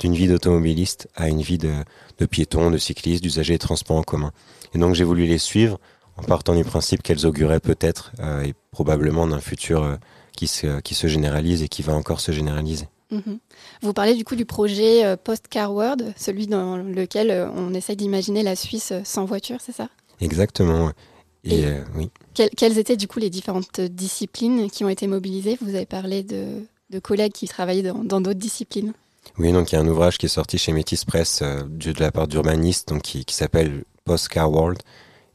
d'une 0.00 0.14
vie 0.14 0.28
d'automobiliste 0.28 1.08
à 1.14 1.28
une 1.28 1.40
vie 1.40 1.58
de, 1.58 1.72
de 2.18 2.26
piéton, 2.26 2.70
de 2.70 2.78
cycliste, 2.78 3.22
d'usager 3.22 3.54
des 3.54 3.58
transports 3.58 3.96
en 3.96 4.02
commun. 4.02 4.32
Et 4.74 4.78
donc 4.78 4.94
j'ai 4.94 5.04
voulu 5.04 5.26
les 5.26 5.38
suivre 5.38 5.78
en 6.16 6.22
partant 6.22 6.54
du 6.54 6.64
principe 6.64 7.02
qu'elles 7.02 7.26
auguraient 7.26 7.60
peut-être 7.60 8.12
euh, 8.20 8.42
et 8.42 8.54
probablement 8.70 9.26
d'un 9.26 9.40
futur 9.40 9.82
euh, 9.82 9.96
qui, 10.36 10.46
se, 10.46 10.80
qui 10.80 10.94
se 10.94 11.06
généralise 11.06 11.62
et 11.62 11.68
qui 11.68 11.82
va 11.82 11.94
encore 11.94 12.20
se 12.20 12.32
généraliser. 12.32 12.86
Mhm. 13.10 13.38
Vous 13.82 13.92
parlez 13.92 14.14
du 14.14 14.24
coup 14.24 14.34
du 14.34 14.46
projet 14.46 15.04
euh, 15.04 15.16
Postcar 15.16 15.72
World, 15.72 16.12
celui 16.16 16.46
dans 16.46 16.76
lequel 16.76 17.30
euh, 17.30 17.48
on 17.54 17.72
essaye 17.74 17.96
d'imaginer 17.96 18.42
la 18.42 18.56
Suisse 18.56 18.92
sans 19.04 19.24
voiture, 19.26 19.58
c'est 19.60 19.72
ça? 19.74 19.88
Exactement. 20.20 20.90
Et, 21.44 21.60
Et- 21.60 21.66
oui. 21.94 22.10
Quelles, 22.34 22.50
quelles 22.50 22.78
étaient 22.78 22.96
du 22.96 23.06
coup 23.06 23.18
les 23.20 23.30
différentes 23.30 23.80
disciplines 23.80 24.68
qui 24.70 24.84
ont 24.84 24.88
été 24.88 25.06
mobilisées? 25.06 25.56
Vous 25.60 25.74
avez 25.74 25.86
parlé 25.86 26.22
de, 26.22 26.64
de 26.90 26.98
collègues 26.98 27.32
qui 27.32 27.46
travaillaient 27.46 27.92
dans 28.04 28.20
d'autres 28.20 28.32
disciplines. 28.40 28.92
Oui, 29.38 29.52
donc 29.52 29.72
il 29.72 29.74
y 29.74 29.78
a 29.78 29.80
un 29.80 29.88
ouvrage 29.88 30.18
qui 30.18 30.26
est 30.26 30.30
sorti 30.30 30.58
chez 30.58 30.72
Métis 30.72 31.04
Press 31.04 31.40
euh, 31.42 31.62
de 31.68 31.92
la 32.00 32.10
part 32.10 32.28
d'urbanistes, 32.28 32.92
qui, 33.02 33.24
s'appelle 33.28 33.84
Postcar 34.04 34.50
World 34.50 34.78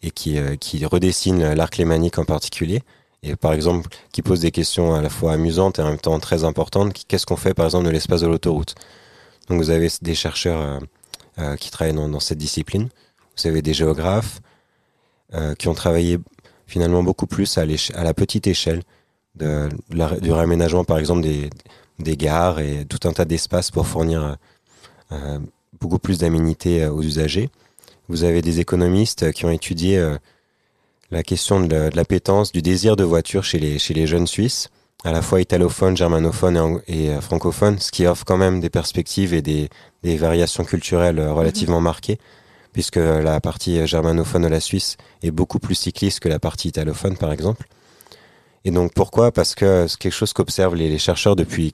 et 0.01 0.11
qui, 0.11 0.37
euh, 0.37 0.55
redessine 0.89 1.53
l'arc 1.53 1.77
lémanique 1.77 2.17
en 2.17 2.25
particulier. 2.25 2.81
Et 3.23 3.35
par 3.35 3.53
exemple, 3.53 3.87
qui 4.11 4.21
pose 4.21 4.39
des 4.39 4.51
questions 4.51 4.95
à 4.95 5.01
la 5.01 5.09
fois 5.09 5.33
amusantes 5.33 5.77
et 5.77 5.83
en 5.83 5.89
même 5.89 5.99
temps 5.99 6.19
très 6.19 6.43
importantes. 6.43 6.93
Qu'est-ce 7.07 7.25
qu'on 7.25 7.35
fait 7.35 7.53
par 7.53 7.65
exemple 7.65 7.85
de 7.85 7.91
l'espace 7.91 8.21
de 8.21 8.27
l'autoroute? 8.27 8.75
Donc 9.47 9.59
vous 9.59 9.69
avez 9.69 9.89
des 10.01 10.15
chercheurs 10.15 10.61
euh, 10.61 10.79
euh, 11.39 11.55
qui 11.55 11.69
travaillent 11.69 11.93
dans, 11.93 12.19
cette 12.19 12.37
discipline. 12.37 12.89
Vous 13.37 13.47
avez 13.47 13.61
des 13.61 13.73
géographes 13.73 14.39
euh, 15.33 15.53
qui 15.55 15.67
ont 15.67 15.73
travaillé 15.73 16.17
finalement 16.65 17.03
beaucoup 17.03 17.27
plus 17.27 17.57
à, 17.57 17.65
la 17.65 18.13
petite 18.13 18.47
échelle 18.47 18.81
du 19.35 20.31
réaménagement 20.31 20.83
par 20.83 20.97
exemple 20.97 21.21
des, 21.21 21.49
des 22.01 22.17
gares 22.17 22.59
et 22.59 22.85
tout 22.85 23.07
un 23.07 23.13
tas 23.13 23.25
d'espaces 23.25 23.71
pour 23.71 23.87
fournir 23.87 24.23
euh, 24.23 24.33
euh, 25.11 25.39
beaucoup 25.79 25.99
plus 25.99 26.19
d'aménités 26.19 26.83
euh, 26.83 26.91
aux 26.91 27.01
usagers. 27.01 27.49
Vous 28.07 28.23
avez 28.23 28.41
des 28.41 28.59
économistes 28.59 29.31
qui 29.31 29.45
ont 29.45 29.51
étudié 29.51 30.03
la 31.11 31.23
question 31.23 31.61
de, 31.61 31.67
de 31.67 31.95
l'appétence, 31.95 32.51
du 32.51 32.61
désir 32.61 32.97
de 32.97 33.05
voiture 33.05 33.45
chez 33.45 33.57
les, 33.57 34.07
jeunes 34.07 34.27
Suisses, 34.27 34.67
à 35.05 35.13
la 35.13 35.21
fois 35.21 35.39
italophones, 35.39 35.95
germanophones 35.95 36.81
et, 36.87 37.09
francophones, 37.21 37.79
ce 37.79 37.89
qui 37.89 38.05
offre 38.05 38.25
quand 38.25 38.35
même 38.35 38.59
des 38.59 38.69
perspectives 38.69 39.33
et 39.33 39.41
des, 39.41 39.69
variations 40.03 40.65
culturelles 40.65 41.25
relativement 41.25 41.79
marquées, 41.79 42.19
puisque 42.73 42.97
la 42.97 43.39
partie 43.39 43.87
germanophone 43.87 44.41
de 44.41 44.49
la 44.49 44.59
Suisse 44.59 44.97
est 45.23 45.31
beaucoup 45.31 45.59
plus 45.59 45.75
cycliste 45.75 46.19
que 46.19 46.27
la 46.27 46.39
partie 46.39 46.67
italophone, 46.67 47.15
par 47.15 47.31
exemple. 47.31 47.65
Et 48.65 48.71
donc 48.71 48.93
pourquoi? 48.93 49.31
Parce 49.31 49.55
que 49.55 49.87
c'est 49.87 49.97
quelque 49.97 50.13
chose 50.13 50.33
qu'observent 50.33 50.75
les, 50.75 50.97
chercheurs 50.97 51.35
depuis 51.35 51.73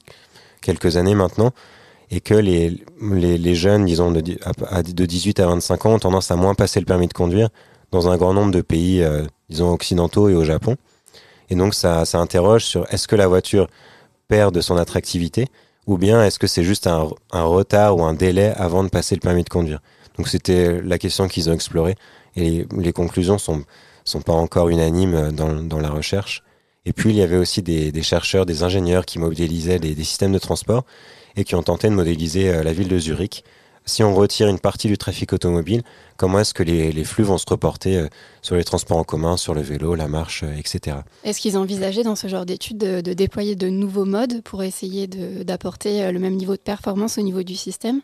quelques 0.61 0.97
années 0.97 1.15
maintenant, 1.15 1.51
et 2.09 2.21
que 2.21 2.33
les, 2.33 2.81
les, 3.01 3.55
jeunes, 3.55 3.85
disons, 3.85 4.11
de, 4.11 4.21
de 4.21 5.05
18 5.05 5.39
à 5.41 5.47
25 5.47 5.85
ans, 5.85 5.93
ont 5.95 5.99
tendance 5.99 6.31
à 6.31 6.35
moins 6.35 6.55
passer 6.55 6.79
le 6.79 6.85
permis 6.85 7.07
de 7.07 7.13
conduire 7.13 7.49
dans 7.91 8.09
un 8.09 8.17
grand 8.17 8.33
nombre 8.33 8.51
de 8.51 8.61
pays, 8.61 9.03
euh, 9.03 9.25
disons, 9.49 9.71
occidentaux 9.71 10.29
et 10.29 10.33
au 10.33 10.43
Japon. 10.43 10.77
Et 11.49 11.55
donc 11.55 11.73
ça, 11.73 12.05
ça 12.05 12.19
interroge 12.19 12.63
sur 12.63 12.91
est-ce 12.93 13.07
que 13.07 13.15
la 13.15 13.27
voiture 13.27 13.67
perd 14.27 14.53
de 14.53 14.61
son 14.61 14.77
attractivité, 14.77 15.47
ou 15.85 15.97
bien 15.97 16.23
est-ce 16.23 16.39
que 16.39 16.47
c'est 16.47 16.63
juste 16.63 16.87
un, 16.87 17.09
un 17.31 17.43
retard 17.43 17.97
ou 17.97 18.03
un 18.03 18.13
délai 18.13 18.53
avant 18.57 18.83
de 18.83 18.89
passer 18.89 19.15
le 19.15 19.21
permis 19.21 19.43
de 19.43 19.49
conduire? 19.49 19.79
Donc 20.17 20.27
c'était 20.27 20.81
la 20.81 20.97
question 20.97 21.27
qu'ils 21.27 21.49
ont 21.49 21.53
explorée, 21.53 21.95
et 22.35 22.41
les, 22.41 22.67
les 22.77 22.93
conclusions 22.93 23.37
sont, 23.37 23.63
sont 24.03 24.21
pas 24.21 24.33
encore 24.33 24.69
unanimes 24.69 25.31
dans, 25.31 25.53
dans 25.55 25.79
la 25.79 25.89
recherche. 25.89 26.43
Et 26.87 26.93
puis 26.93 27.09
il 27.09 27.17
y 27.17 27.21
avait 27.21 27.35
aussi 27.35 27.61
des, 27.61 28.01
chercheurs, 28.01 28.45
des 28.45 28.63
ingénieurs 28.63 29.05
qui 29.05 29.19
modélisaient 29.19 29.77
des, 29.77 29.93
systèmes 30.05 30.31
de 30.31 30.39
transport 30.39 30.85
et 31.35 31.43
qui 31.43 31.53
ont 31.53 31.61
tenté 31.61 31.89
de 31.89 31.93
modéliser 31.93 32.49
euh, 32.49 32.63
la 32.63 32.71
ville 32.71 32.87
de 32.87 32.97
Zurich. 32.97 33.43
Si 33.85 34.03
on 34.03 34.15
retire 34.15 34.47
une 34.47 34.57
partie 34.57 34.87
du 34.87 34.97
trafic 34.97 35.33
automobile, 35.33 35.83
comment 36.15 36.39
est-ce 36.39 36.53
que 36.53 36.63
les, 36.63 37.03
flux 37.03 37.25
vont 37.25 37.37
se 37.37 37.45
reporter 37.45 37.97
euh, 37.97 38.07
sur 38.41 38.55
les 38.55 38.63
transports 38.63 38.95
en 38.95 39.03
commun, 39.03 39.35
sur 39.35 39.53
le 39.53 39.61
vélo, 39.61 39.95
la 39.95 40.07
marche, 40.07 40.43
euh, 40.43 40.57
etc. 40.57 40.99
Est-ce 41.25 41.41
qu'ils 41.41 41.57
envisageaient 41.57 42.03
dans 42.03 42.15
ce 42.15 42.27
genre 42.27 42.45
d'études 42.45 42.77
de, 42.77 43.13
déployer 43.13 43.57
de 43.57 43.67
nouveaux 43.67 44.05
modes 44.05 44.41
pour 44.43 44.63
essayer 44.63 45.07
d'apporter 45.07 46.09
le 46.09 46.19
même 46.19 46.35
niveau 46.35 46.53
de 46.53 46.61
performance 46.61 47.17
au 47.17 47.21
niveau 47.21 47.43
du 47.43 47.55
système? 47.55 47.99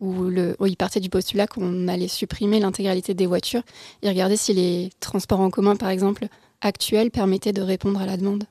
Ou, 0.00 0.30
ou 0.60 0.66
ils 0.66 0.76
partaient 0.76 1.00
du 1.00 1.10
postulat 1.10 1.48
qu'on 1.48 1.88
allait 1.88 2.06
supprimer 2.06 2.60
l'intégralité 2.60 3.14
des 3.14 3.26
voitures 3.26 3.62
et 4.02 4.08
regarder 4.08 4.36
si 4.36 4.54
les 4.54 4.90
transports 5.00 5.40
en 5.40 5.50
commun, 5.50 5.74
par 5.74 5.88
exemple, 5.88 6.28
actuels 6.60 7.10
permettaient 7.10 7.52
de 7.52 7.62
répondre 7.62 8.00
à 8.00 8.06
la 8.06 8.16
demande 8.16 8.44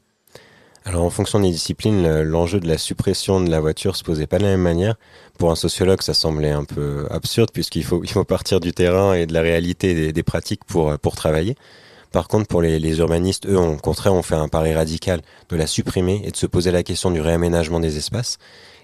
Alors 0.85 1.03
en 1.03 1.09
fonction 1.09 1.39
des 1.39 1.51
disciplines, 1.51 2.03
le- 2.03 2.23
l'enjeu 2.23 2.59
de 2.59 2.67
la 2.67 2.77
suppression 2.77 3.41
de 3.41 3.49
la 3.49 3.59
voiture 3.59 3.95
se 3.95 4.03
posait 4.03 4.27
pas 4.27 4.37
de 4.37 4.43
la 4.43 4.51
même 4.51 4.61
manière. 4.61 4.95
Pour 5.37 5.51
un 5.51 5.55
sociologue, 5.55 6.01
ça 6.01 6.13
semblait 6.13 6.51
un 6.51 6.63
peu 6.63 7.05
absurde 7.09 7.49
puisqu'il 7.53 7.83
faut, 7.83 8.01
partir 8.23 8.59
du 8.59 8.73
terrain 8.73 9.13
et 9.13 9.25
de 9.25 9.33
la 9.33 9.41
réalité 9.41 10.11
des, 10.11 10.23
pratiques 10.23 10.63
pour, 10.65 10.89
euh, 10.89 10.97
pour 10.97 11.15
travailler. 11.15 11.55
Par 12.11 12.29
contre, 12.29 12.47
pour 12.47 12.61
les, 12.61 12.99
urbanistes, 12.99 13.45
eux, 13.47 13.57
au 13.57 13.75
contraire, 13.75 14.13
ont 14.13 14.23
fait 14.23 14.35
un 14.35 14.47
pari 14.47 14.73
radical 14.73 15.21
de 15.49 15.55
la 15.55 15.67
supprimer 15.67 16.21
et 16.23 16.31
de 16.31 16.37
se 16.37 16.47
poser 16.47 16.71
la 16.71 16.81
question 16.81 17.11
du 17.11 17.19
réaménagement 17.19 17.81
des 17.81 17.97
espaces. 17.97 18.37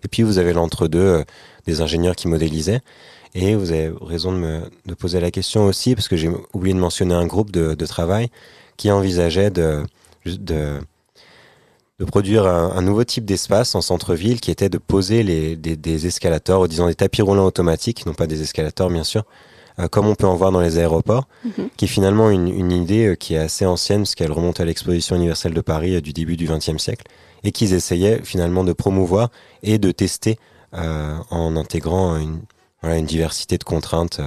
Et 0.04 0.10
puis, 0.10 0.24
vous 0.24 0.38
avez 0.38 0.52
l'entre-deux 0.52 1.00
euh, 1.00 1.24
des 1.66 1.82
ingénieurs 1.82 2.16
qui 2.16 2.28
modélisaient. 2.28 2.82
Et 3.34 3.56
vous 3.56 3.72
avez 3.72 3.92
raison 4.02 4.34
de 4.34 4.38
me 4.38 4.96
poser 4.96 5.20
la 5.20 5.32
question 5.32 5.66
aussi, 5.66 5.96
parce 5.96 6.08
que 6.08 6.18
j'ai 6.18 6.30
oublié 6.54 6.76
de 6.76 6.80
mentionner 6.80 7.16
un 7.16 7.26
groupe 7.26 7.50
de 7.50 7.86
travail 7.88 8.30
qui 8.78 8.92
envisageait 8.92 9.50
de, 9.50 9.84
de, 10.26 10.80
de 12.00 12.06
produire 12.06 12.46
un, 12.48 12.72
un 12.76 12.82
nouveau 12.82 13.04
type 13.04 13.26
d'espace 13.26 13.76
en 13.76 13.82
centre-ville 13.82 14.40
qui 14.42 14.52
était 14.52 14.70
de 14.70 14.78
poser 14.78 15.24
les, 15.24 15.56
des, 15.56 15.76
des 15.76 16.08
escalators, 16.08 16.62
ou 16.62 16.68
disons 16.68 16.88
des 16.88 16.96
tapis 16.96 17.22
roulants 17.22 17.46
automatiques, 17.46 18.06
non 18.06 18.14
pas 18.14 18.28
des 18.28 18.42
escalators 18.42 18.90
bien 18.90 19.04
sûr, 19.04 19.24
euh, 19.80 19.88
comme 19.88 20.08
on 20.08 20.16
peut 20.16 20.28
en 20.28 20.36
voir 20.36 20.52
dans 20.52 20.62
les 20.62 20.78
aéroports, 20.78 21.28
Mhm. 21.46 21.70
qui 21.78 21.86
est 21.86 21.88
finalement 21.88 22.30
une, 22.30 22.48
une 22.48 22.72
idée 22.72 23.08
euh, 23.08 23.16
qui 23.16 23.34
est 23.36 23.40
assez 23.40 23.66
ancienne, 23.66 24.02
parce 24.02 24.16
qu'elle 24.16 24.32
remonte 24.32 24.60
à 24.60 24.66
l'exposition 24.66 25.16
universelle 25.16 25.54
de 25.54 25.62
Paris 25.62 25.96
euh, 25.96 26.02
du 26.02 26.14
début 26.14 26.38
du 26.38 26.48
XXe 26.48 26.78
siècle, 26.78 27.06
et 27.44 27.52
qu'ils 27.52 27.74
essayaient 27.74 28.22
finalement 28.24 28.64
de 28.64 28.74
promouvoir 28.74 29.30
et 29.64 29.78
de 29.78 29.92
tester 29.92 30.38
en 30.72 31.56
intégrant 31.56 32.18
une, 32.18 32.40
voilà, 32.82 32.98
une 32.98 33.06
diversité 33.06 33.60
de 33.60 33.64
contraintes. 33.64 34.20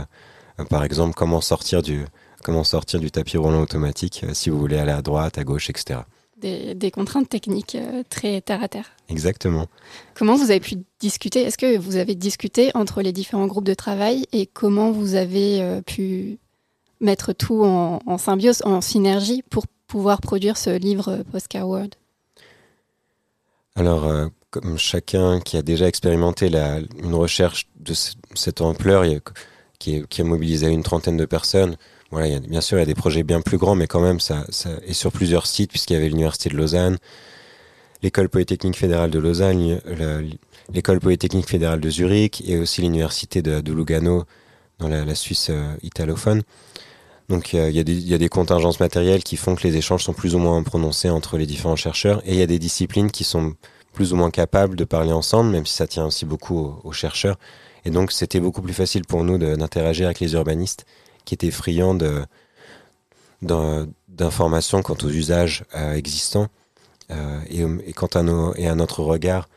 par 0.71 0.85
exemple, 0.85 1.15
comment 1.17 1.41
sortir 1.41 1.83
du, 1.83 2.05
comment 2.47 2.63
sortir 2.65 3.01
du 3.01 3.11
tapis 3.11 3.37
roulant 3.37 3.61
automatique 3.63 4.23
euh, 4.25 4.33
si 4.33 4.49
vous 4.51 4.59
voulez 4.61 4.79
aller 4.79 4.93
à 4.93 5.03
droite, 5.03 5.37
à 5.37 5.43
gauche, 5.45 5.69
etc. 5.69 6.01
des, 6.41 6.75
des 6.77 6.91
contraintes 6.93 7.29
techniques 7.29 7.75
euh, 7.75 8.05
très 8.09 8.41
terre 8.41 8.63
à 8.63 8.69
terre. 8.69 8.89
Exactement. 9.09 9.67
Comment 10.15 10.37
vous 10.37 10.51
avez 10.53 10.61
pu 10.61 10.77
discuter 11.01 11.41
Est-ce 11.43 11.59
que 11.59 11.77
vous 11.77 11.97
avez 11.97 12.15
discuté 12.15 12.71
entre 12.75 13.03
les 13.03 13.13
différents 13.13 13.49
groupes 13.49 13.65
de 13.65 13.75
travail 13.75 14.27
et 14.33 14.47
comment 14.47 14.93
vous 14.93 15.15
avez 15.17 15.61
euh, 15.61 15.81
pu 15.83 16.39
mettre 17.01 17.33
tout 17.33 17.65
en, 17.65 17.99
en 18.07 18.19
symbiose, 18.19 18.63
en 18.65 18.81
synergie 18.81 19.43
pour 19.51 19.65
pouvoir 19.89 20.21
produire 20.21 20.57
ce 20.57 20.71
livre 20.71 21.09
euh, 21.09 21.23
Postcar 21.25 21.69
World 21.69 21.95
Alors, 23.75 24.31
comme 24.51 24.79
chacun 24.79 25.41
qui 25.41 25.57
a 25.57 25.63
déjà 25.63 25.87
expérimenté 25.89 26.49
la, 26.49 26.79
une 27.03 27.15
recherche 27.15 27.67
de 27.81 27.93
cette 28.35 28.61
ampleur, 28.61 29.05
est- 29.05 29.21
qui 29.79 30.21
a 30.21 30.25
mobilisé 30.25 30.69
une 30.69 30.83
trentaine 30.83 31.17
de 31.19 31.27
personnes, 31.27 31.77
voilà, 32.11 32.39
bien 32.41 32.61
sûr, 32.61 32.79
il 32.79 32.81
y 32.81 32.83
a 32.83 32.87
des 32.87 32.95
projets 32.95 33.23
bien 33.25 33.41
plus 33.41 33.59
grands, 33.59 33.75
mais 33.75 33.87
quand 33.87 34.01
même, 34.01 34.21
ça, 34.21 34.45
ça 34.49 34.71
sur 34.93 35.11
plusieurs 35.11 35.47
sites, 35.47 35.71
puisqu'il 35.71 35.95
y 35.95 35.97
avait 35.97 36.09
l'Université 36.09 36.49
de 36.51 36.57
Lausanne, 36.57 36.99
l'École 38.03 38.29
Polytechnique 38.29 38.77
Fédérale 38.77 39.11
de 39.11 39.19
Lausanne, 39.19 39.81
le- 39.87 40.29
l'École 40.73 41.01
Polytechnique 41.01 41.49
Fédérale 41.49 41.81
de 41.81 41.91
Zurich, 41.91 42.43
et 42.47 42.59
aussi 42.59 42.81
l'Université 42.83 43.43
de, 43.43 43.73
Lugano, 43.73 44.25
dans 44.79 44.89
la, 44.89 45.15
Suisse 45.15 45.49
euh, 45.51 45.75
italophone. 45.83 46.43
Donc 47.29 47.55
euh, 47.55 47.71
il 47.71 47.77
y, 47.77 48.15
a 48.15 48.19
des- 48.19 48.29
contingences 48.29 48.79
matérielles 48.79 49.25
qui 49.25 49.37
font 49.37 49.57
que 49.57 49.67
les 49.67 49.77
échanges 49.77 50.05
sont 50.05 50.13
plus 50.13 50.35
ou 50.37 50.39
moins 50.39 50.63
prononcés 50.63 51.11
entre 51.11 51.39
les 51.39 51.47
différents 51.47 51.77
chercheurs, 51.77 52.23
et 52.25 52.35
il 52.35 52.39
y 52.39 52.43
a 52.43 52.47
des 52.47 52.61
disciplines 52.61 53.11
qui 53.11 53.25
sont 53.25 53.55
plus 53.93 54.13
ou 54.13 54.17
moins 54.17 54.31
capables 54.31 54.77
de 54.77 54.85
parler 54.85 55.13
ensemble, 55.13 55.51
même 55.51 55.67
si 55.67 55.75
ça 55.75 55.87
tient 55.87 56.07
aussi 56.07 56.25
beaucoup 56.25 56.77
aux, 56.85 56.93
chercheurs. 56.93 57.37
Et 57.85 57.91
donc 57.91 58.13
c'était 58.13 58.41
beaucoup 58.41 58.63
plus 58.63 58.75
facile 58.75 59.05
pour 59.07 59.25
nous 59.25 59.39
d'interagir 59.39 60.07
avec 60.07 60.21
les 60.21 60.35
urbanistes 60.35 60.85
qui 61.27 61.37
de- 61.37 62.25
d'un- 63.43 63.87
d'informations 64.09 64.81
quant 64.83 64.97
aux 65.03 65.11
usages 65.11 65.65
euh, 65.75 65.93
existants 65.93 66.49
euh, 67.11 67.41
et, 67.85 67.93
quant 67.93 68.07
à 68.07 68.23
nos, 68.23 68.55
et 68.55 68.67
à 68.67 68.75
notre 68.75 69.03
regard 69.03 69.49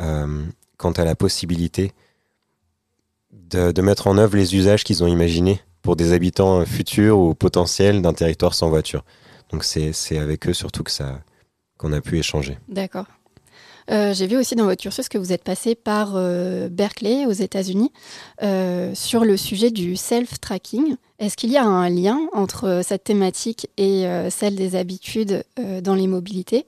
euh, 0.00 0.44
quant 0.78 0.92
à 0.92 1.04
la 1.04 1.14
possibilité 1.14 1.92
de, 3.32 3.82
mettre 3.82 4.06
en 4.06 4.16
œuvre 4.16 4.36
les 4.36 4.54
usages 4.56 4.84
qu'ils 4.84 5.02
ont 5.04 5.06
imaginés 5.06 5.60
pour 5.82 5.96
des 5.96 6.12
habitants 6.12 6.64
futurs 6.64 7.18
ou 7.18 7.34
potentiels 7.34 8.00
d'un 8.00 8.12
territoire 8.12 8.54
sans 8.54 8.68
voiture. 8.68 9.04
Donc 9.50 9.64
c'est 9.64 9.92
c'est 9.92 10.18
avec 10.18 10.48
eux 10.48 10.52
surtout 10.54 10.82
que 10.84 10.90
ça 10.90 11.20
qu'on 11.78 11.92
a 11.92 12.00
pu 12.00 12.18
échanger. 12.18 12.58
D'accord. 12.68 13.06
Euh, 13.90 14.12
J'ai 14.12 14.26
vu 14.26 14.36
aussi 14.36 14.54
dans 14.54 14.64
votre 14.64 14.82
cursus 14.82 15.08
que 15.08 15.16
vous 15.16 15.32
êtes 15.32 15.44
passé 15.44 15.74
par 15.74 16.12
euh, 16.14 16.68
Berkeley 16.68 17.26
aux 17.26 17.32
États-Unis 17.32 17.90
euh, 18.42 18.94
sur 18.94 19.24
le 19.24 19.36
sujet 19.36 19.70
du 19.70 19.96
self-tracking. 19.96 20.96
Est-ce 21.18 21.36
qu'il 21.36 21.50
y 21.50 21.56
a 21.56 21.64
un 21.64 21.88
lien 21.88 22.20
entre 22.32 22.82
cette 22.84 23.04
thématique 23.04 23.68
et 23.76 24.06
celle 24.30 24.54
des 24.54 24.76
habitudes 24.76 25.42
dans 25.82 25.96
les 25.96 26.06
mobilités? 26.06 26.64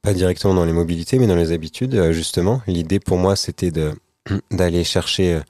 Pas 0.00 0.14
directement 0.14 0.54
dans 0.54 0.64
les 0.64 0.72
mobilités, 0.72 1.18
mais 1.18 1.26
dans 1.26 1.36
les 1.36 1.52
habitudes, 1.52 2.10
justement. 2.12 2.62
L'idée 2.66 3.00
pour 3.00 3.18
moi, 3.18 3.36
c'était 3.36 3.70
d'aller 4.50 4.82
chercher 4.82 5.42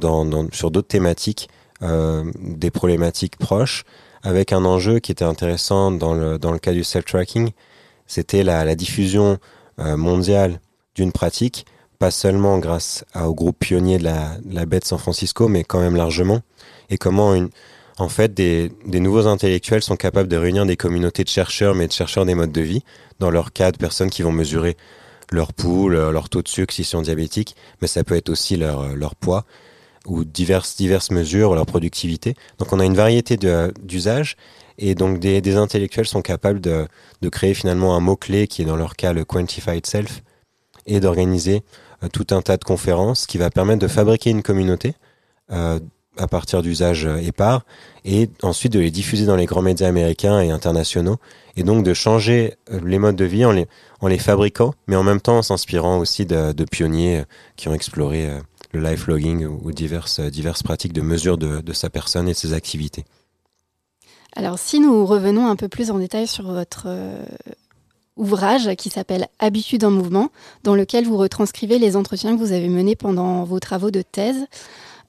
sur 0.00 0.70
d'autres 0.72 0.88
thématiques 0.88 1.48
des 1.80 2.70
problématiques 2.72 3.36
proches, 3.36 3.84
avec 4.24 4.52
un 4.52 4.64
enjeu 4.64 4.98
qui 4.98 5.12
était 5.12 5.24
intéressant 5.24 5.92
dans 5.92 6.14
le, 6.14 6.40
dans 6.40 6.50
le 6.50 6.58
cas 6.58 6.72
du 6.72 6.82
self-tracking, 6.82 7.52
c'était 8.06 8.42
la, 8.42 8.74
diffusion 8.74 9.38
euh, 9.78 9.96
mondiale 9.96 10.60
d'une 10.94 11.12
pratique, 11.12 11.66
pas 11.98 12.10
seulement 12.10 12.58
grâce 12.58 13.04
au 13.14 13.34
groupe 13.34 13.58
pionnier 13.58 13.98
de 13.98 14.04
la, 14.04 14.38
de 14.44 14.54
la 14.54 14.66
baie 14.66 14.80
de 14.80 14.84
San 14.84 14.98
Francisco, 14.98 15.48
mais 15.48 15.64
quand 15.64 15.80
même 15.80 15.96
largement, 15.96 16.40
et 16.90 16.98
comment 16.98 17.34
en 17.98 18.08
fait 18.08 18.34
des, 18.34 18.70
nouveaux 18.84 19.26
intellectuels 19.26 19.82
sont 19.82 19.96
capables 19.96 20.28
de 20.28 20.36
réunir 20.36 20.66
des 20.66 20.76
communautés 20.76 21.24
de 21.24 21.28
chercheurs, 21.28 21.74
mais 21.74 21.86
de 21.86 21.92
chercheurs 21.92 22.26
des 22.26 22.34
modes 22.34 22.52
de 22.52 22.60
vie, 22.60 22.82
dans 23.18 23.30
leur 23.30 23.52
cas 23.52 23.72
de 23.72 23.78
personnes 23.78 24.10
qui 24.10 24.22
vont 24.22 24.32
mesurer 24.32 24.76
leur 25.32 25.52
pouls, 25.52 25.88
leur, 25.88 26.12
leur 26.12 26.28
taux 26.28 26.42
de 26.42 26.48
sucre 26.48 26.72
s'ils 26.72 26.84
sont 26.84 27.02
diabétiques, 27.02 27.56
mais 27.80 27.88
ça 27.88 28.04
peut 28.04 28.16
être 28.16 28.28
aussi 28.28 28.56
leur, 28.56 28.94
leur 28.94 29.16
poids 29.16 29.44
ou 30.06 30.24
diverses, 30.24 31.10
mesures, 31.10 31.54
leur 31.54 31.66
productivité. 31.66 32.34
Donc 32.58 32.72
on 32.72 32.80
a 32.80 32.84
une 32.84 32.94
variété 32.94 33.36
d'usages 33.82 34.36
et 34.78 34.94
donc 34.94 35.18
des, 35.18 35.56
intellectuels 35.56 36.06
sont 36.06 36.22
capables 36.22 36.60
de, 36.60 36.86
créer 37.30 37.54
finalement 37.54 37.96
un 37.96 38.00
mot-clé 38.00 38.46
qui 38.46 38.62
est 38.62 38.64
dans 38.66 38.76
leur 38.76 38.96
cas 38.96 39.12
le 39.12 39.24
quantified 39.24 39.84
self 39.84 40.22
et 40.86 41.00
d'organiser 41.00 41.62
euh, 42.04 42.08
tout 42.08 42.26
un 42.30 42.40
tas 42.40 42.56
de 42.56 42.64
conférences 42.64 43.26
qui 43.26 43.38
va 43.38 43.50
permettre 43.50 43.80
de 43.80 43.88
fabriquer 43.88 44.30
une 44.30 44.42
communauté 44.42 44.94
euh, 45.50 45.80
à 46.16 46.28
partir 46.28 46.62
d'usages 46.62 47.04
euh, 47.04 47.16
épars 47.16 47.62
et 48.04 48.30
ensuite 48.42 48.72
de 48.72 48.78
les 48.78 48.92
diffuser 48.92 49.26
dans 49.26 49.34
les 49.34 49.46
grands 49.46 49.62
médias 49.62 49.88
américains 49.88 50.40
et 50.40 50.50
internationaux 50.50 51.16
et 51.56 51.64
donc 51.64 51.82
de 51.82 51.94
changer 51.94 52.54
les 52.70 52.98
modes 52.98 53.16
de 53.16 53.24
vie 53.24 53.44
en 53.44 53.52
les, 53.52 54.18
fabriquant 54.18 54.72
mais 54.86 54.94
en 54.94 55.02
même 55.02 55.20
temps 55.20 55.38
en 55.38 55.42
s'inspirant 55.42 55.98
aussi 55.98 56.26
de, 56.26 56.64
pionniers 56.70 57.24
qui 57.56 57.68
ont 57.68 57.74
exploré 57.74 58.30
le 58.72 58.80
life 58.80 59.06
logging 59.06 59.44
ou, 59.44 59.72
diverses, 59.72 60.20
euh, 60.20 60.30
diverses 60.30 60.62
pratiques 60.62 60.92
de 60.92 61.02
mesure 61.02 61.38
de, 61.38 61.72
sa 61.72 61.90
personne 61.90 62.28
et 62.28 62.32
de 62.32 62.36
ses 62.36 62.52
activités. 62.52 63.04
Alors, 64.34 64.58
si 64.58 64.80
nous 64.80 65.06
revenons 65.06 65.46
un 65.46 65.56
peu 65.56 65.68
plus 65.68 65.90
en 65.90 65.98
détail 65.98 66.26
sur 66.26 66.52
votre 66.52 66.84
euh, 66.86 67.24
ouvrage 68.16 68.74
qui 68.76 68.90
s'appelle 68.90 69.28
Habitudes 69.38 69.84
en 69.84 69.90
mouvement, 69.90 70.30
dans 70.62 70.74
lequel 70.74 71.06
vous 71.06 71.16
retranscrivez 71.16 71.78
les 71.78 71.96
entretiens 71.96 72.34
que 72.34 72.40
vous 72.40 72.52
avez 72.52 72.68
menés 72.68 72.96
pendant 72.96 73.44
vos 73.44 73.60
travaux 73.60 73.90
de 73.90 74.02
thèse. 74.02 74.46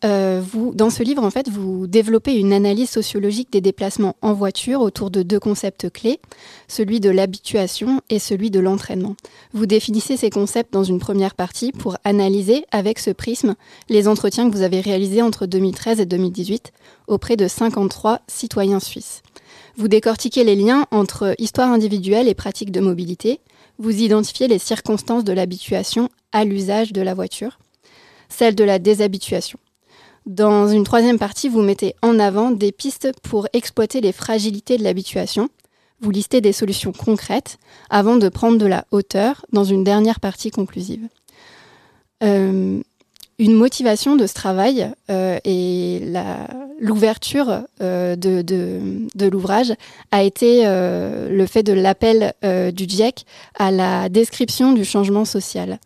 Euh, 0.05 0.41
vous, 0.43 0.73
dans 0.75 0.89
ce 0.89 1.01
livre, 1.01 1.23
en 1.23 1.31
fait, 1.31 1.49
vous 1.49 1.87
développez 1.87 2.35
une 2.35 2.53
analyse 2.53 2.89
sociologique 2.89 3.51
des 3.51 3.61
déplacements 3.61 4.15
en 4.21 4.33
voiture 4.33 4.81
autour 4.81 5.09
de 5.09 5.23
deux 5.23 5.39
concepts 5.39 5.89
clés, 5.89 6.19
celui 6.67 6.99
de 6.99 7.09
l'habituation 7.09 8.01
et 8.09 8.19
celui 8.19 8.51
de 8.51 8.59
l'entraînement. 8.59 9.15
Vous 9.53 9.65
définissez 9.65 10.17
ces 10.17 10.29
concepts 10.29 10.71
dans 10.71 10.83
une 10.83 10.99
première 10.99 11.33
partie 11.33 11.71
pour 11.71 11.97
analyser, 12.03 12.65
avec 12.71 12.99
ce 12.99 13.09
prisme, 13.09 13.55
les 13.89 14.07
entretiens 14.07 14.49
que 14.49 14.55
vous 14.55 14.63
avez 14.63 14.81
réalisés 14.81 15.21
entre 15.21 15.45
2013 15.45 15.99
et 15.99 16.05
2018 16.05 16.71
auprès 17.07 17.35
de 17.35 17.47
53 17.47 18.21
citoyens 18.27 18.79
suisses. 18.79 19.21
Vous 19.77 19.87
décortiquez 19.87 20.43
les 20.43 20.55
liens 20.55 20.85
entre 20.91 21.35
histoire 21.39 21.71
individuelle 21.71 22.27
et 22.27 22.33
pratique 22.33 22.71
de 22.71 22.81
mobilité. 22.81 23.39
Vous 23.79 24.01
identifiez 24.01 24.47
les 24.47 24.59
circonstances 24.59 25.23
de 25.23 25.33
l'habituation 25.33 26.09
à 26.31 26.45
l'usage 26.45 26.93
de 26.93 27.01
la 27.01 27.13
voiture, 27.13 27.59
celle 28.29 28.55
de 28.55 28.63
la 28.63 28.79
déshabituation. 28.79 29.59
Dans 30.27 30.67
une 30.67 30.83
troisième 30.83 31.17
partie, 31.17 31.47
vous 31.47 31.61
mettez 31.61 31.95
en 32.01 32.19
avant 32.19 32.51
des 32.51 32.73
pistes 32.73 33.13
pour 33.23 33.47
exploiter 33.53 34.01
les 34.01 34.11
fragilités 34.11 34.77
de 34.77 34.83
l'habituation. 34.83 35.47
Vous 36.01 36.11
listez 36.11 36.41
des 36.41 36.51
solutions 36.51 36.91
concrètes 36.91 37.57
avant 37.89 38.17
de 38.17 38.27
prendre 38.27 38.57
de 38.57 38.65
la 38.65 38.85
hauteur 38.91 39.45
dans 39.53 39.63
une 39.63 39.85
dernière 39.85 40.19
partie 40.19 40.51
conclusive. 40.51 41.07
Euh, 42.23 42.81
une 43.39 43.53
motivation 43.53 44.17
de 44.17 44.27
ce 44.27 44.33
travail 44.33 44.91
euh, 45.09 45.39
et 45.45 46.01
l'ouverture 46.81 47.61
euh, 47.81 48.17
de, 48.17 48.41
de- 48.41 49.29
l'ouvrage 49.29 49.73
a 50.11 50.23
été 50.23 50.65
le 50.65 51.45
fait 51.45 51.63
de 51.63 51.71
l'appel 51.73 52.33
du 52.43 52.83
GIEC 52.85 53.25
à 53.57 53.71
la 53.71 54.09
description 54.09 54.73
du 54.73 54.83
changement 54.83 55.23
social. 55.23 55.79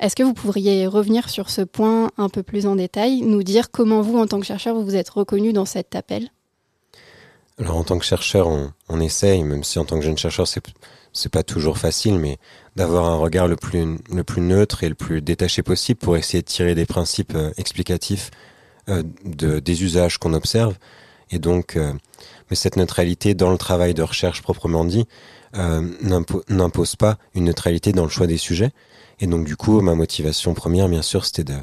Est-ce 0.00 0.14
que 0.14 0.22
vous 0.22 0.34
pourriez 0.34 0.86
revenir 0.86 1.28
sur 1.28 1.50
ce 1.50 1.62
point 1.62 2.10
un 2.16 2.28
peu 2.28 2.42
plus 2.42 2.66
en 2.66 2.76
détail, 2.76 3.22
nous 3.22 3.42
dire 3.42 3.70
comment 3.70 4.00
vous, 4.00 4.18
en 4.18 4.26
tant 4.26 4.38
que 4.38 4.46
chercheur, 4.46 4.74
vous 4.74 4.84
vous 4.84 4.96
êtes 4.96 5.08
reconnu 5.08 5.52
dans 5.52 5.64
cet 5.64 5.96
appel? 5.96 6.30
Alors 7.58 7.76
en 7.76 7.82
tant 7.82 7.98
que 7.98 8.04
chercheur, 8.04 8.46
on, 8.88 9.00
essaye, 9.00 9.42
même 9.42 9.64
si 9.64 9.80
en 9.80 9.84
tant 9.84 9.98
que 9.98 10.04
jeune 10.04 10.18
chercheur, 10.18 10.46
c'est 10.46 10.62
c'est 11.12 11.32
pas 11.32 11.42
toujours 11.42 11.78
facile, 11.78 12.18
mais 12.18 12.38
d'avoir 12.76 13.06
un 13.06 13.16
regard 13.16 13.48
le 13.48 13.56
plus 13.56 14.40
neutre 14.40 14.84
et 14.84 14.88
le 14.88 14.94
plus 14.94 15.20
détaché 15.20 15.62
possible 15.62 15.98
pour 15.98 16.16
essayer 16.16 16.42
de 16.42 16.46
tirer 16.46 16.74
des 16.76 16.86
principes 16.86 17.34
euh, 17.34 17.50
explicatifs 17.56 18.30
euh, 18.88 19.02
de 19.24 19.58
des 19.58 19.82
usages 19.82 20.18
qu'on 20.18 20.34
observe. 20.34 20.76
Et 21.30 21.40
donc, 21.40 21.76
euh, 21.76 21.92
mais 22.50 22.56
cette 22.56 22.76
neutralité 22.76 23.34
dans 23.34 23.50
le 23.50 23.58
travail 23.58 23.94
de 23.94 24.02
recherche 24.02 24.42
proprement 24.42 24.84
dit 24.84 25.06
n'impo- 25.54 26.44
n'impose 26.48 26.94
pas 26.94 27.18
une 27.34 27.44
neutralité 27.44 27.92
dans 27.92 28.04
le 28.04 28.10
choix 28.10 28.26
des 28.26 28.36
sujets. 28.36 28.70
Et 29.20 29.26
donc 29.26 29.44
du 29.44 29.56
coup, 29.56 29.80
ma 29.80 29.94
motivation 29.94 30.54
première, 30.54 30.88
bien 30.88 31.02
sûr, 31.02 31.24
c'était 31.24 31.44
de 31.44 31.56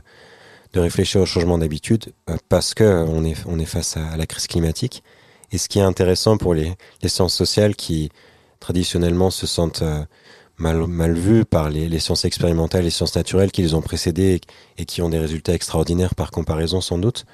de 0.76 0.82
réfléchir 0.82 1.22
au 1.22 1.26
changement 1.26 1.58
d'habitude 1.58 2.13
euh, 2.30 2.36
parce 2.50 2.74
que 2.74 2.84
euh, 2.84 3.06
on 3.06 3.24
est 3.24 3.36
on 3.48 3.60
est 3.60 3.65
face 3.65 3.98
à, 3.98 4.18
la 4.18 4.28
crise 4.28 4.46
climatique. 4.46 5.04
Et 5.52 5.58
ce 5.58 5.70
qui 5.70 5.80
est 5.80 5.84
intéressant 5.84 6.38
pour 6.38 6.54
les, 6.54 6.74
les 7.02 7.10
sciences 7.10 7.34
sociales 7.34 7.76
qui 7.76 8.10
traditionnellement 8.60 9.30
se 9.30 9.48
sentent 9.48 9.84
euh, 9.84 10.04
mal, 10.58 10.86
mal 10.86 11.13
vues 11.13 11.46
par 11.46 11.70
les, 11.70 11.88
les 11.88 12.00
sciences 12.00 12.26
expérimentales 12.26 12.84
les 12.84 12.89
sciences 12.89 13.15
naturelles 13.15 13.52
qui 13.52 13.62
les 13.62 13.74
ont 13.74 13.82
précédées 13.82 14.41
et, 14.78 14.86
qui 14.86 15.02
ont 15.02 15.10
des 15.10 15.20
résultats 15.20 15.54
extraordinaires 15.54 16.13
par 16.13 16.32
comparaison 16.32 16.82
sans 16.82 16.98
doute, 16.98 17.26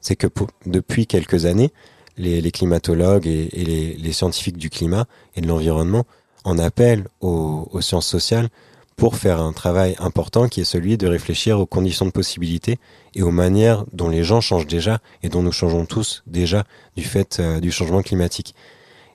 c'est 0.00 0.16
que 0.16 0.28
depuis 0.66 1.06
quelques 1.06 1.46
années, 1.46 1.72
les, 2.16 2.40
les 2.40 2.52
climatologues 2.52 3.26
et, 3.26 3.48
les, 3.52 3.94
les 3.94 4.12
scientifiques 4.12 4.58
du 4.58 4.70
climat 4.70 5.06
et 5.34 5.40
de 5.40 5.48
l'environnement 5.48 6.04
en 6.44 6.58
appellent 6.58 7.08
aux 7.20 7.80
sciences 7.80 8.06
sociales 8.06 8.50
pour 8.96 9.16
faire 9.16 9.40
un 9.40 9.52
travail 9.52 9.96
important 9.98 10.48
qui 10.48 10.60
est 10.60 10.64
celui 10.64 10.96
de 10.96 11.06
réfléchir 11.06 11.58
aux 11.58 11.66
conditions 11.66 12.06
de 12.06 12.10
possibilité 12.10 12.78
et 13.14 13.22
aux 13.22 13.30
manières 13.30 13.84
dont 13.92 14.08
les 14.08 14.24
gens 14.24 14.40
changent 14.40 14.66
déjà 14.66 14.98
et 15.22 15.28
dont 15.28 15.42
nous 15.42 15.52
changeons 15.52 15.84
tous 15.86 16.22
déjà 16.26 16.64
du 16.96 17.04
fait 17.04 17.38
euh, 17.40 17.60
du 17.60 17.72
changement 17.72 18.02
climatique. 18.02 18.54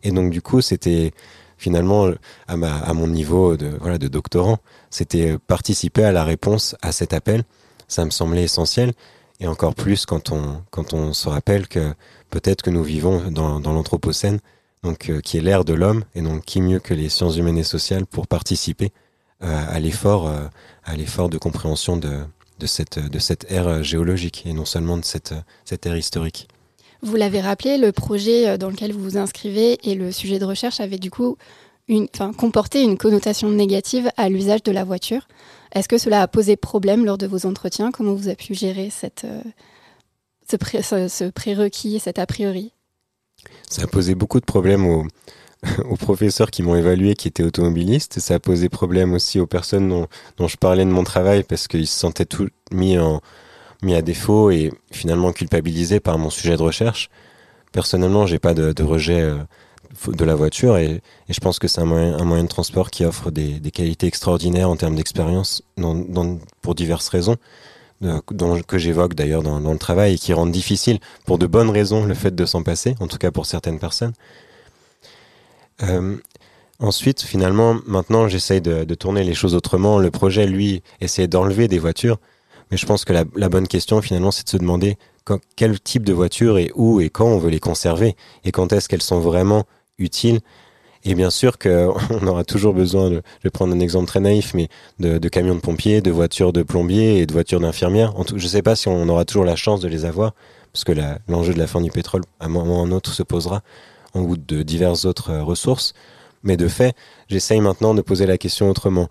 Et 0.03 0.11
donc 0.11 0.31
du 0.31 0.41
coup, 0.41 0.61
c'était 0.61 1.13
finalement 1.57 2.09
à, 2.47 2.57
ma, 2.57 2.77
à 2.77 2.93
mon 2.93 3.07
niveau 3.07 3.57
de, 3.57 3.77
voilà, 3.79 3.97
de 3.97 4.07
doctorant, 4.07 4.59
c'était 4.89 5.37
participer 5.47 6.03
à 6.03 6.11
la 6.11 6.23
réponse 6.23 6.75
à 6.81 6.91
cet 6.91 7.13
appel. 7.13 7.43
Ça 7.87 8.05
me 8.05 8.11
semblait 8.11 8.43
essentiel 8.43 8.93
et 9.39 9.47
encore 9.47 9.75
plus 9.75 10.05
quand 10.05 10.31
on, 10.31 10.61
quand 10.71 10.93
on 10.93 11.13
se 11.13 11.27
rappelle 11.27 11.67
que 11.67 11.93
peut-être 12.29 12.61
que 12.61 12.69
nous 12.69 12.83
vivons 12.83 13.29
dans, 13.31 13.59
l'anthropocène, 13.59 14.39
donc 14.83 15.09
euh, 15.09 15.21
qui 15.21 15.37
est 15.37 15.41
l'ère 15.41 15.65
de 15.65 15.73
l'homme 15.73 16.03
et 16.15 16.21
donc 16.21 16.45
qui 16.45 16.61
mieux 16.61 16.79
que 16.79 16.93
les 16.93 17.09
sciences 17.09 17.37
humaines 17.37 17.57
et 17.57 17.63
sociales 17.63 18.05
pour 18.05 18.27
participer 18.27 18.85
euh, 18.85 19.08
à 19.47 19.79
l'effort, 19.79 20.27
euh, 20.27 20.47
à 20.83 20.95
l'effort 20.95 21.29
de 21.29 21.37
compréhension 21.37 21.97
de, 21.97 22.19
de 22.59 22.65
cette, 22.65 22.99
de 22.99 23.19
cette 23.19 23.49
ère 23.51 23.67
euh, 23.67 23.81
géologique 23.83 24.43
et 24.45 24.53
non 24.53 24.65
seulement 24.65 24.97
de 24.97 25.05
cette, 25.05 25.31
euh, 25.31 25.41
cette 25.65 25.85
ère 25.85 25.95
historique. 25.97 26.47
Vous 27.01 27.15
l'avez 27.15 27.39
rappelé, 27.39 27.77
le 27.77 27.91
projet 27.93 28.49
euh, 28.49 28.57
dans 28.57 28.69
lequel 28.69 28.91
vous 28.91 29.01
vous 29.01 29.17
inscrivez 29.17 29.77
et 29.89 29.95
le 29.95 30.11
sujet 30.11 30.39
de 30.39 30.45
recherche 30.45 30.79
avait 30.81 30.97
du 30.97 31.09
coup 31.11 31.37
une, 31.87 32.07
enfin, 32.13 32.33
comporté 32.33 32.83
une 32.83 32.97
connotation 32.97 33.49
négative 33.49 34.09
à 34.17 34.27
l'usage 34.29 34.61
de 34.63 34.71
la 34.71 34.83
voiture. 34.83 35.27
Est-ce 35.71 35.87
que 35.87 35.97
cela 35.97 36.21
a 36.21 36.27
posé 36.27 36.57
problème 36.57 37.05
lors 37.05 37.17
de 37.17 37.25
vos 37.27 37.45
entretiens? 37.45 37.91
Comment 37.91 38.13
vous 38.13 38.27
avez 38.27 38.35
pu 38.35 38.53
gérer 38.53 38.89
cette, 38.89 39.23
euh, 39.23 39.41
ce, 40.49 40.57
pré- 40.57 40.83
ce- 40.83 41.07
ce 41.07 41.23
prérequis, 41.29 41.99
cet 41.99 42.19
a 42.19 42.25
priori? 42.25 42.73
Ça 43.69 43.83
a 43.83 43.87
posé 43.87 44.15
beaucoup 44.15 44.39
de 44.41 44.45
problèmes 44.45 44.85
aux, 44.85 45.07
aux 45.89 45.95
professeurs 45.95 46.51
qui 46.51 46.63
m'ont 46.63 46.75
évalué 46.75 47.15
qui 47.15 47.27
étaient 47.27 47.43
automobilistes. 47.43 48.19
Ça 48.19 48.35
a 48.35 48.39
posé 48.39 48.69
problème 48.69 49.13
aussi 49.13 49.39
aux 49.39 49.47
personnes 49.47 49.89
dont, 49.89 50.07
dont 50.37 50.47
je 50.47 50.57
parlais 50.57 50.85
de 50.85 50.89
mon 50.89 51.03
travail 51.03 51.43
parce 51.43 51.67
qu'ils 51.67 51.87
se 51.87 51.99
sentaient 51.99 52.25
tout 52.25 52.47
mis, 52.71 52.97
en, 52.97 53.21
mis 53.81 53.95
à 53.95 54.01
défaut 54.01 54.51
et 54.51 54.71
finalement 54.91 55.33
culpabilisés 55.33 55.99
par 55.99 56.17
mon 56.17 56.29
sujet 56.29 56.55
de 56.55 56.63
recherche. 56.63 57.09
Personnellement, 57.71 58.25
j'ai 58.25 58.39
pas 58.39 58.53
de, 58.53 58.83
rejet 58.83 59.21
euh, 59.21 59.37
de 60.07 60.25
la 60.25 60.35
voiture 60.35 60.77
et, 60.77 61.01
je 61.27 61.39
pense 61.39 61.59
que 61.59 61.67
c'est 61.67 61.81
un 61.81 61.85
moyen, 61.85 62.17
un 62.17 62.23
moyen 62.23 62.43
de 62.43 62.49
transport 62.49 62.89
qui 62.89 63.05
offre 63.05 63.29
des, 63.29 63.59
des 63.59 63.71
qualités 63.71 64.07
extraordinaires 64.07 64.69
en 64.69 64.75
termes 64.75 64.95
d'expérience 64.95 65.61
pour 66.61 66.75
diverses 66.75 67.09
raisons. 67.09 67.35
euh, 68.03 68.21
dont, 68.31 68.61
que 68.61 68.77
j'évoque 68.77 69.13
d'ailleurs 69.13 69.43
dans, 69.43 69.59
dans 69.59 69.73
le 69.73 69.77
travail 69.77 70.13
et 70.13 70.17
qui 70.17 70.31
rendent 70.31 70.53
difficile, 70.53 70.99
pour 71.25 71.37
de 71.37 71.47
bonnes 71.47 71.69
raisons, 71.69 72.05
le 72.05 72.13
fait 72.13 72.33
de 72.33 72.45
s'en 72.45 72.63
passer, 72.63 72.95
en 73.01 73.07
tout 73.07 73.17
cas 73.17 73.29
pour 73.29 73.45
certaines 73.45 73.77
personnes. 73.77 74.13
Euh, 75.83 76.17
ensuite, 76.79 77.21
finalement, 77.21 77.77
maintenant, 77.85 78.27
j'essaye 78.27 78.61
de, 78.61 78.83
tourner 78.95 79.23
les 79.23 79.33
choses 79.33 79.55
autrement. 79.55 79.99
Le 79.99 80.11
projet, 80.11 80.45
lui, 80.45 80.83
essaie 81.01 81.27
d'enlever 81.27 81.67
des 81.67 81.79
voitures, 81.79 82.17
mais 82.71 82.77
je 82.77 82.85
pense 82.85 83.05
que 83.05 83.13
la, 83.13 83.49
bonne 83.49 83.67
question, 83.67 84.01
finalement, 84.01 84.31
c'est 84.31 84.45
de 84.45 84.49
se 84.49 84.57
demander 84.57 84.97
quel 85.55 85.79
type 85.79 86.03
de 86.03 86.13
voiture 86.13 86.57
et 86.57 86.71
où 86.75 87.01
et 87.01 87.09
quand 87.09 87.27
on 87.27 87.37
veut 87.37 87.51
les 87.51 87.59
conserver 87.59 88.15
et 88.45 88.51
quand 88.51 88.73
est-ce 88.73 88.89
qu'elles 88.89 89.01
sont 89.01 89.19
vraiment 89.19 89.65
utiles. 89.99 90.39
Et 91.05 91.15
bien 91.15 91.29
sûr 91.29 91.57
qu'on 91.57 91.95
aura 92.27 92.43
toujours 92.43 92.73
besoin, 92.73 93.09
de, 93.09 93.21
je 93.39 93.43
vais 93.43 93.49
prendre 93.51 93.73
un 93.73 93.79
exemple 93.79 94.07
très 94.07 94.19
naïf, 94.19 94.53
mais 94.53 94.69
de, 94.99 95.17
de 95.17 95.29
camions 95.29 95.55
de 95.55 95.61
pompiers, 95.61 96.01
de 96.01 96.11
voitures 96.11 96.51
de 96.51 96.63
plombiers 96.63 97.19
et 97.19 97.25
de 97.25 97.31
voitures 97.31 97.59
d'infirmières. 97.59 98.13
Je 98.27 98.33
ne 98.33 98.39
sais 98.39 98.61
pas 98.61 98.75
si 98.75 98.87
on 98.87 99.07
aura 99.07 99.23
toujours 99.23 99.45
la 99.45 99.55
chance 99.55 99.79
de 99.79 99.87
les 99.87 100.03
avoir, 100.05 100.33
parce 100.73 100.83
que 100.83 100.91
l'enjeu 101.27 101.53
de 101.53 101.59
la 101.59 101.67
fin 101.67 101.79
du 101.79 101.91
pétrole, 101.91 102.23
à 102.39 102.45
un 102.45 102.49
moment 102.49 102.79
ou 102.79 102.83
à 102.83 102.87
un 102.87 102.91
autre, 102.91 103.13
se 103.13 103.23
posera 103.23 103.61
en 104.13 104.21
bout 104.21 104.37
de 104.37 104.63
diverses 104.63 105.05
autres 105.05 105.31
euh, 105.31 105.43
ressources. 105.43 105.93
Mais 106.43 106.57
de 106.57 106.67
fait, 106.67 106.95
j'essaye 107.27 107.59
maintenant 107.61 107.93
de 107.93 108.01
poser 108.01 108.25
la 108.25 108.37
question 108.37 108.69
autrement. 108.69 109.09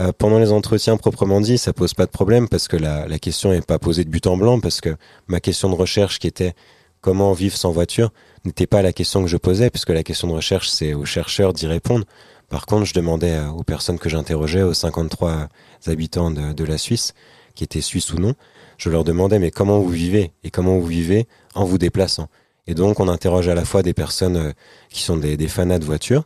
Euh, 0.00 0.12
pendant 0.16 0.38
les 0.38 0.50
entretiens 0.52 0.96
proprement 0.96 1.40
dit, 1.40 1.58
ça 1.58 1.72
pose 1.72 1.94
pas 1.94 2.06
de 2.06 2.10
problème 2.10 2.48
parce 2.48 2.68
que 2.68 2.76
la, 2.76 3.06
la 3.06 3.18
question 3.18 3.50
n'est 3.50 3.60
pas 3.60 3.78
posée 3.78 4.04
de 4.04 4.10
but 4.10 4.26
en 4.26 4.36
blanc, 4.36 4.60
parce 4.60 4.80
que 4.80 4.96
ma 5.28 5.40
question 5.40 5.68
de 5.68 5.74
recherche 5.74 6.18
qui 6.18 6.26
était 6.26 6.54
comment 7.00 7.32
vivre 7.32 7.56
sans 7.56 7.70
voiture 7.70 8.10
n'était 8.44 8.66
pas 8.66 8.82
la 8.82 8.92
question 8.92 9.22
que 9.22 9.28
je 9.28 9.36
posais, 9.36 9.70
puisque 9.70 9.90
la 9.90 10.02
question 10.02 10.28
de 10.28 10.32
recherche, 10.32 10.68
c'est 10.68 10.94
aux 10.94 11.04
chercheurs 11.04 11.52
d'y 11.52 11.66
répondre. 11.66 12.06
Par 12.48 12.66
contre, 12.66 12.86
je 12.86 12.94
demandais 12.94 13.34
euh, 13.34 13.50
aux 13.50 13.62
personnes 13.62 13.98
que 13.98 14.08
j'interrogeais, 14.08 14.62
aux 14.62 14.74
53 14.74 15.48
habitants 15.86 16.30
de, 16.30 16.52
de 16.52 16.64
la 16.64 16.78
Suisse, 16.78 17.14
qui 17.54 17.64
étaient 17.64 17.80
suisses 17.80 18.12
ou 18.12 18.18
non, 18.18 18.34
je 18.78 18.88
leur 18.88 19.04
demandais 19.04 19.38
mais 19.38 19.50
comment 19.50 19.78
vous 19.80 19.90
vivez 19.90 20.32
et 20.44 20.50
comment 20.50 20.78
vous 20.78 20.86
vivez 20.86 21.26
en 21.54 21.64
vous 21.64 21.78
déplaçant. 21.78 22.28
Et 22.66 22.74
donc, 22.74 23.00
on 23.00 23.08
interroge 23.08 23.48
à 23.48 23.54
la 23.54 23.64
fois 23.64 23.82
des 23.82 23.94
personnes 23.94 24.36
euh, 24.36 24.52
qui 24.90 25.02
sont 25.02 25.16
des, 25.16 25.36
des 25.36 25.48
fanats 25.48 25.78
de 25.78 25.84
voitures, 25.84 26.24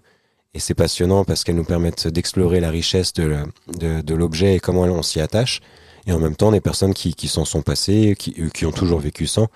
et 0.55 0.61
c'est 0.61 0.75
passionnant 0.75 1.25
parce 1.25 1.43
qu'elles 1.43 1.57
nous 1.57 1.65
permettent 1.65 2.07
d'explorer 2.07 2.61
la 2.61 2.71
richesse 2.71 3.13
de, 3.13 3.39
de, 3.67 4.15
l'objet 4.15 4.55
et 4.55 4.61
comment 4.61 4.83
on 4.83 5.03
s'y 5.03 5.21
attache, 5.21 5.61
et 6.07 6.13
en 6.13 6.21
même 6.21 6.37
temps 6.37 6.53
des 6.53 6.61
personnes 6.61 6.95
qui, 6.95 7.15
qui 7.15 7.27
s'en 7.29 7.45
sont 7.45 7.63
passées, 7.63 8.15
qui, 8.17 8.35
euh, 8.39 8.49
qui 8.51 8.65
ont 8.65 8.73
toujours 8.73 9.01
vécu 9.01 9.27
sans, 9.27 9.49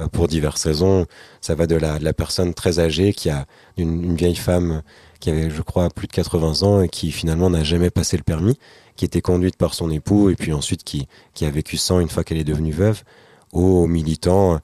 euh, 0.00 0.08
pour 0.08 0.28
diverses 0.28 0.64
raisons. 0.64 1.06
Ça 1.40 1.54
va 1.54 1.66
de 1.66 1.76
la, 1.76 1.98
la 1.98 2.12
personne 2.14 2.54
très 2.54 2.78
âgée 2.78 3.12
qui 3.12 3.28
a 3.28 3.46
une, 3.76 4.16
vieille 4.16 4.36
femme 4.36 4.82
qui 5.20 5.30
avait, 5.30 5.50
je 5.50 5.60
crois, 5.60 5.90
plus 5.90 6.06
de 6.06 6.12
80 6.12 6.62
ans 6.62 6.80
et 6.80 6.88
qui 6.88 7.12
finalement 7.12 7.50
n'a 7.50 7.62
jamais 7.62 7.90
passé 7.90 8.16
le 8.16 8.22
permis, 8.22 8.58
qui 8.96 9.04
était 9.04 9.20
conduite 9.20 9.56
par 9.56 9.74
son 9.74 9.90
époux 9.90 10.30
et 10.30 10.36
puis 10.36 10.54
ensuite 10.54 10.84
qui, 10.84 11.06
qui 11.34 11.44
a 11.44 11.50
vécu 11.50 11.76
sans 11.76 12.00
une 12.00 12.08
fois 12.08 12.24
qu'elle 12.24 12.38
est 12.38 12.44
devenue 12.44 12.72
veuve, 12.72 13.02
aux 13.52 13.86
militants 13.86 14.60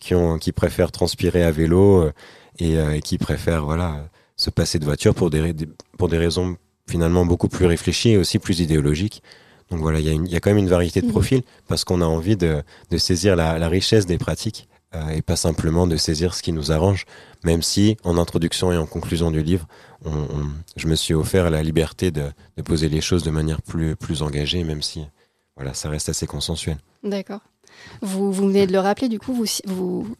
qui, 0.00 0.14
ont, 0.14 0.38
qui 0.38 0.52
préfèrent 0.52 0.90
transpirer 0.92 1.42
à 1.44 1.50
vélo 1.52 2.02
euh, 2.02 2.12
et, 2.58 2.76
euh, 2.78 2.96
et 2.96 3.00
qui 3.00 3.18
préfèrent 3.18 3.64
voilà, 3.64 4.08
se 4.36 4.50
passer 4.50 4.78
de 4.78 4.84
voiture 4.84 5.14
pour 5.14 5.30
des, 5.30 5.54
pour 5.98 6.08
des 6.08 6.18
raisons 6.18 6.56
finalement 6.88 7.24
beaucoup 7.24 7.48
plus 7.48 7.66
réfléchies 7.66 8.10
et 8.10 8.16
aussi 8.16 8.38
plus 8.38 8.60
idéologiques. 8.60 9.22
Donc 9.70 9.80
voilà, 9.80 10.00
il 10.00 10.26
y, 10.26 10.30
y 10.32 10.36
a 10.36 10.40
quand 10.40 10.50
même 10.50 10.58
une 10.58 10.68
variété 10.68 11.00
de 11.00 11.06
Mhm. 11.06 11.12
profils 11.12 11.42
parce 11.68 11.84
qu'on 11.84 12.00
a 12.00 12.04
envie 12.06 12.36
de, 12.36 12.62
de 12.90 12.98
saisir 12.98 13.36
la, 13.36 13.58
la 13.58 13.68
richesse 13.68 14.06
des 14.06 14.18
pratiques 14.18 14.68
euh, 14.96 15.08
et 15.10 15.22
pas 15.22 15.36
simplement 15.36 15.86
de 15.86 15.96
saisir 15.96 16.34
ce 16.34 16.42
qui 16.42 16.50
nous 16.52 16.72
arrange, 16.72 17.04
même 17.44 17.62
si 17.62 17.96
en 18.02 18.18
introduction 18.18 18.72
et 18.72 18.76
en 18.76 18.86
conclusion 18.86 19.30
du 19.30 19.42
livre, 19.42 19.68
on, 20.04 20.10
on- 20.10 20.50
je 20.76 20.88
me 20.88 20.96
suis 20.96 21.14
offert 21.14 21.48
la 21.50 21.62
liberté 21.62 22.10
de, 22.10 22.24
de 22.56 22.62
poser 22.62 22.88
les 22.88 23.00
choses 23.00 23.22
de 23.22 23.30
manière 23.30 23.62
plus, 23.62 23.94
plus 23.94 24.22
engagée, 24.22 24.64
même 24.64 24.82
si 24.82 25.04
voilà, 25.56 25.74
ça 25.74 25.88
reste 25.90 26.08
assez 26.08 26.26
consensuel. 26.26 26.78
D'accord. 27.04 27.40
Vous, 28.02 28.32
venez 28.32 28.66
de 28.66 28.72
le 28.72 28.78
rappeler, 28.78 29.08
du 29.08 29.18
coup, 29.18 29.44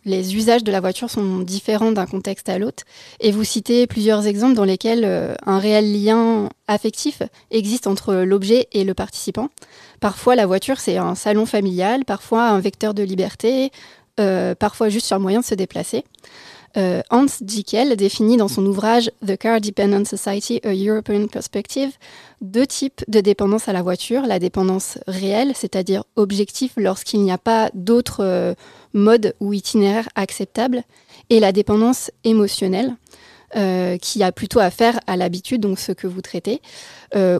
les 0.04 0.36
usages 0.36 0.64
de 0.64 0.72
la 0.72 0.80
voiture 0.80 1.10
sont 1.10 1.38
différents 1.38 1.92
d'un 1.92 2.06
contexte 2.06 2.48
à 2.48 2.58
l'autre. 2.58 2.84
Et 3.20 3.32
vous 3.32 3.44
citez 3.44 3.86
plusieurs 3.86 4.26
exemples 4.26 4.54
dans 4.54 4.64
lesquels 4.64 5.04
euh, 5.04 5.34
un 5.46 5.58
réel 5.58 5.92
lien 5.92 6.48
affectif 6.68 7.22
existe 7.50 7.86
entre 7.86 8.14
l'objet 8.14 8.68
et 8.72 8.84
le 8.84 8.94
participant. 8.94 9.48
Parfois, 10.00 10.36
la 10.36 10.46
voiture, 10.46 10.80
c'est 10.80 10.96
un 10.96 11.14
salon 11.14 11.46
familial, 11.46 12.04
parfois 12.04 12.48
un 12.48 12.60
vecteur 12.60 12.94
de 12.94 13.02
liberté, 13.02 13.70
euh, 14.18 14.54
parfois 14.54 14.88
juste 14.88 15.12
un 15.12 15.18
moyen 15.18 15.40
de 15.40 15.44
se 15.44 15.54
déplacer. 15.54 16.04
Euh, 16.76 17.02
Hans 17.10 17.26
Jekyll 17.44 17.96
définit 17.96 18.36
dans 18.36 18.48
son 18.48 18.64
ouvrage 18.64 19.10
The 19.26 19.36
Car 19.36 19.60
Dependent 19.60 20.06
Society, 20.06 20.60
A 20.64 20.72
European 20.72 21.26
Perspective, 21.26 21.90
deux 22.40 22.66
types 22.66 23.04
de 23.08 23.20
dépendance 23.20 23.68
à 23.68 23.72
la 23.72 23.82
voiture. 23.82 24.22
La 24.26 24.38
dépendance 24.38 24.98
réelle, 25.06 25.52
c'est-à-dire 25.54 26.04
objective 26.16 26.72
lorsqu'il 26.76 27.22
n'y 27.22 27.32
a 27.32 27.38
pas 27.38 27.70
d'autres 27.74 28.24
euh, 28.24 28.54
modes 28.94 29.34
ou 29.40 29.52
itinéraires 29.52 30.08
acceptables, 30.14 30.82
et 31.28 31.40
la 31.40 31.52
dépendance 31.52 32.10
émotionnelle, 32.24 32.94
euh, 33.56 33.98
qui 33.98 34.22
a 34.22 34.30
plutôt 34.30 34.60
à 34.60 34.70
faire 34.70 35.00
à 35.06 35.16
l'habitude, 35.16 35.60
donc 35.60 35.78
ce 35.80 35.92
que 35.92 36.06
vous 36.06 36.22
traitez, 36.22 36.60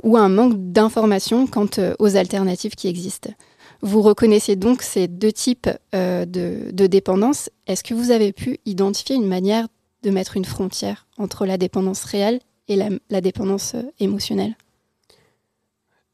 ou 0.03 0.16
à 0.16 0.21
un 0.21 0.29
manque 0.29 0.55
d'information 0.57 1.47
quant 1.47 1.69
aux 2.01 2.16
alternatives 2.16 2.75
qui 2.75 2.88
existent. 2.88 3.31
Vous 3.83 4.03
reconnaissez 4.03 4.57
donc 4.57 4.83
ces 4.83 5.09
deux 5.09 5.33
types 5.33 5.69
euh, 5.95 6.27
de, 6.27 6.87
dépendance. 6.87 7.51
Est-ce 7.66 7.83
que 7.83 7.95
vous 7.95 8.11
avez 8.11 8.33
pu 8.33 8.59
identifier 8.66 9.16
une 9.16 9.27
manière 9.27 9.69
de 10.03 10.11
mettre 10.11 10.37
une 10.37 10.45
frontière 10.45 11.07
entre 11.19 11.47
la 11.47 11.57
dépendance 11.57 12.05
réelle 12.05 12.40
et 12.69 12.77
la, 12.77 13.21
dépendance 13.21 13.75
euh, 13.75 13.83
émotionnelle? 13.99 14.55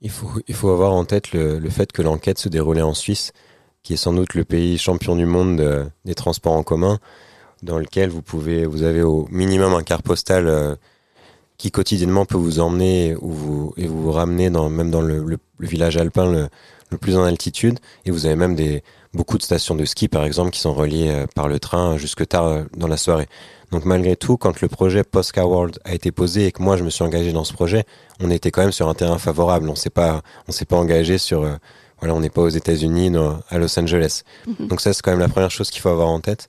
Il 0.00 0.10
faut, 0.10 0.30
il 0.46 0.54
faut 0.54 0.70
avoir 0.70 0.92
en 0.92 1.04
tête 1.04 1.32
le, 1.32 1.68
fait 1.70 1.90
que 1.90 2.02
l'enquête 2.02 2.38
se 2.38 2.48
déroulait 2.48 2.82
en 2.82 2.94
Suisse, 2.94 3.32
qui 3.82 3.94
est 3.94 3.96
sans 3.96 4.12
doute 4.12 4.34
le 4.34 4.44
pays 4.44 4.78
champion 4.78 5.16
du 5.16 5.26
monde 5.26 5.56
de- 5.56 5.86
des 6.04 6.14
transports 6.14 6.52
en 6.52 6.62
commun, 6.62 6.98
dans 7.62 7.78
lequel 7.78 8.10
vous 8.10 8.22
pouvez, 8.22 8.66
vous 8.66 8.82
avez 8.82 9.02
au 9.02 9.26
minimum 9.30 9.74
un 9.74 9.82
quart 9.82 10.02
postal 10.02 10.46
euh, 10.46 10.76
qui 11.56 11.70
quotidiennement 11.70 12.26
peut 12.26 12.36
vous 12.36 12.60
emmener 12.60 13.16
ou 13.20 13.30
vous, 13.30 13.74
et 13.76 13.86
vous 13.86 14.12
ramener 14.12 14.50
même 14.50 14.90
dans 14.90 15.00
le, 15.00 15.38
village 15.58 15.96
alpin 15.96 16.48
plus 16.96 17.16
en 17.16 17.24
altitude. 17.24 17.78
Et 18.04 18.10
vous 18.10 18.26
avez 18.26 18.36
même 18.36 18.54
des, 18.54 18.82
beaucoup 19.14 19.38
de 19.38 19.42
stations 19.42 19.74
de 19.74 19.84
ski, 19.84 20.08
par 20.08 20.24
exemple, 20.24 20.50
qui 20.50 20.60
sont 20.60 20.74
reliées 20.74 21.08
euh, 21.08 21.26
par 21.34 21.48
le 21.48 21.58
train 21.58 21.96
jusque 21.96 22.26
tard 22.26 22.46
euh, 22.46 22.62
dans 22.76 22.88
la 22.88 22.96
soirée. 22.96 23.28
Donc 23.72 23.84
malgré 23.84 24.14
tout, 24.14 24.36
quand 24.36 24.60
le 24.60 24.68
projet 24.68 25.02
Postcar 25.02 25.48
World 25.48 25.78
a 25.84 25.92
été 25.92 26.12
posé 26.12 26.46
et 26.46 26.52
que 26.52 26.62
moi 26.62 26.76
je 26.76 26.84
me 26.84 26.90
suis 26.90 27.02
engagé 27.02 27.32
dans 27.32 27.42
ce 27.42 27.52
projet, 27.52 27.84
on 28.20 28.30
était 28.30 28.52
quand 28.52 28.62
même 28.62 28.72
sur 28.72 28.88
un 28.88 28.94
terrain 28.94 29.18
favorable. 29.18 29.68
On 29.68 29.74
s'est 29.74 29.90
pas, 29.90 30.22
on 30.46 30.52
s'est 30.52 30.66
pas 30.66 30.76
engagé 30.76 31.18
sur, 31.18 31.42
euh, 31.42 31.56
voilà, 31.98 32.14
on 32.14 32.20
n'est 32.20 32.30
pas 32.30 32.42
aux 32.42 32.48
États-Unis, 32.48 33.12
à 33.48 33.58
Los 33.58 33.78
Angeles. 33.78 34.22
Mhm. 34.46 34.68
Donc 34.68 34.80
ça, 34.80 34.92
c'est 34.92 35.02
quand 35.02 35.10
même 35.10 35.20
la 35.20 35.28
première 35.28 35.50
chose 35.50 35.70
qu'il 35.70 35.80
faut 35.80 35.88
avoir 35.88 36.08
en 36.08 36.20
tête. 36.20 36.48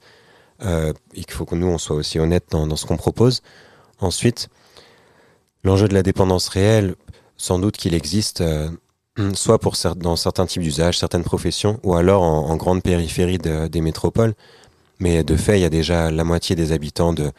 Euh, 0.64 0.92
et 1.14 1.24
qu'il 1.24 1.34
faut 1.34 1.46
que 1.46 1.56
nous, 1.56 1.68
on 1.68 1.78
soit 1.78 1.96
aussi 1.96 2.20
honnête 2.20 2.46
dans, 2.50 2.66
dans 2.66 2.76
ce 2.76 2.86
qu'on 2.88 2.98
propose. 2.98 3.42
Ensuite, 4.00 4.50
l'enjeu 5.64 5.88
de 5.88 5.94
la 5.94 6.02
dépendance 6.02 6.48
réelle, 6.48 6.96
sans 7.38 7.60
doute 7.60 7.78
qu'il 7.78 7.94
existe, 7.94 8.42
euh, 8.42 8.70
soit 9.34 9.60
pour 9.60 9.76
dans 9.96 10.16
certains 10.16 10.46
types 10.46 10.62
d'usages, 10.62 10.98
certaines 10.98 11.24
professions, 11.24 11.80
ou 11.84 11.96
alors 11.96 12.24
en, 12.24 12.56
grande 12.56 12.84
périphérie 12.84 13.38
de- 13.38 13.68
des 13.68 13.82
métropoles. 13.82 14.34
Mais 15.00 15.24
de 15.24 15.36
fait, 15.36 15.60
il 15.60 15.62
y 15.62 15.66
a 15.66 15.70
déjà 15.70 16.12
la 16.12 16.24
moitié 16.24 16.56
des 16.56 16.72
habitants 16.72 17.14
de, 17.14 17.32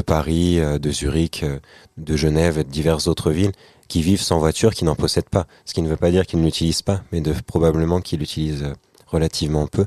Paris, 0.00 0.58
euh, 0.60 0.78
de 0.78 0.90
Zurich, 0.90 1.42
euh, 1.42 1.58
de 1.96 2.16
Genève, 2.16 2.58
et 2.58 2.64
de 2.64 2.70
diverses 2.70 3.06
autres 3.06 3.30
villes 3.30 3.52
qui 3.88 4.02
vivent 4.02 4.22
sans 4.22 4.38
voiture, 4.38 4.72
qui 4.72 4.84
n'en 4.84 4.94
possèdent 4.94 5.28
pas. 5.28 5.46
Ce 5.64 5.74
qui 5.74 5.82
ne 5.82 5.88
veut 5.88 5.96
pas 5.96 6.10
dire 6.10 6.26
qu'ils 6.26 6.40
ne 6.40 6.44
l'utilisent 6.44 6.82
pas, 6.82 7.02
mais 7.12 7.20
de, 7.20 7.34
probablement 7.46 8.00
qu'ils 8.00 8.20
l'utilisent 8.20 8.62
euh, 8.62 8.74
relativement 9.06 9.66
peu. 9.66 9.86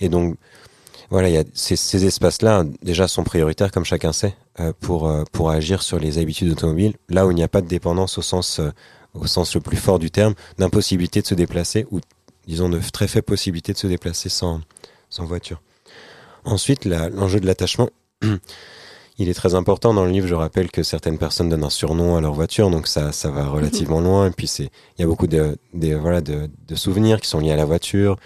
Et 0.00 0.08
donc, 0.08 0.36
voilà, 1.10 1.28
il 1.28 1.34
y 1.34 1.38
a 1.38 1.44
ces, 1.54 1.76
ces 1.76 2.04
espaces-là 2.04 2.64
déjà 2.82 3.08
sont 3.08 3.24
prioritaires, 3.24 3.70
comme 3.72 3.86
chacun 3.86 4.12
sait, 4.12 4.34
pour 4.80 5.10
pour 5.32 5.48
agir 5.48 5.82
sur 5.82 5.98
les 5.98 6.18
habitudes 6.18 6.52
automobiles. 6.52 6.92
Là 7.08 7.26
où 7.26 7.30
il 7.30 7.34
n'y 7.34 7.42
a 7.42 7.48
pas 7.48 7.62
de 7.62 7.66
dépendance 7.66 8.18
au 8.18 8.22
sens 8.22 8.60
au 9.14 9.26
sens 9.26 9.54
le 9.54 9.60
plus 9.60 9.76
fort 9.76 9.98
du 9.98 10.10
terme, 10.10 10.34
d'impossibilité 10.58 11.22
de 11.22 11.26
se 11.26 11.34
déplacer 11.34 11.86
ou 11.90 12.00
disons 12.46 12.68
de 12.68 12.80
très 12.92 13.08
faible 13.08 13.24
possibilité 13.24 13.72
de 13.72 13.78
se 13.78 13.86
déplacer 13.86 14.28
sans 14.28 14.60
sans 15.10 15.24
voiture. 15.24 15.60
Ensuite, 16.44 16.84
l'enjeu 16.84 17.40
de 17.40 17.46
l'attachement. 17.46 17.90
Il 19.20 19.28
est 19.28 19.34
très 19.34 19.56
important 19.56 19.92
dans 19.94 20.04
le 20.04 20.12
livre. 20.12 20.28
Je 20.28 20.34
rappelle 20.34 20.70
que 20.70 20.84
certaines 20.84 21.18
personnes 21.18 21.48
donnent 21.48 21.64
un 21.64 21.70
surnom 21.70 22.16
à 22.16 22.20
leur 22.20 22.32
voiture, 22.32 22.70
donc 22.70 22.86
ça, 22.86 23.10
ça 23.10 23.30
va 23.30 23.48
relativement 23.48 24.00
loin. 24.00 24.28
Et 24.28 24.30
puis 24.30 24.46
il 24.60 24.70
y 25.00 25.02
a 25.02 25.06
beaucoup 25.06 25.26
de, 25.26 25.58
voilà, 25.74 26.20
de, 26.20 26.48
souvenirs 26.74 27.20
qui 27.20 27.28
sont 27.28 27.40
liés 27.40 27.50
à 27.50 27.56
la 27.56 27.64
voiture, 27.64 28.16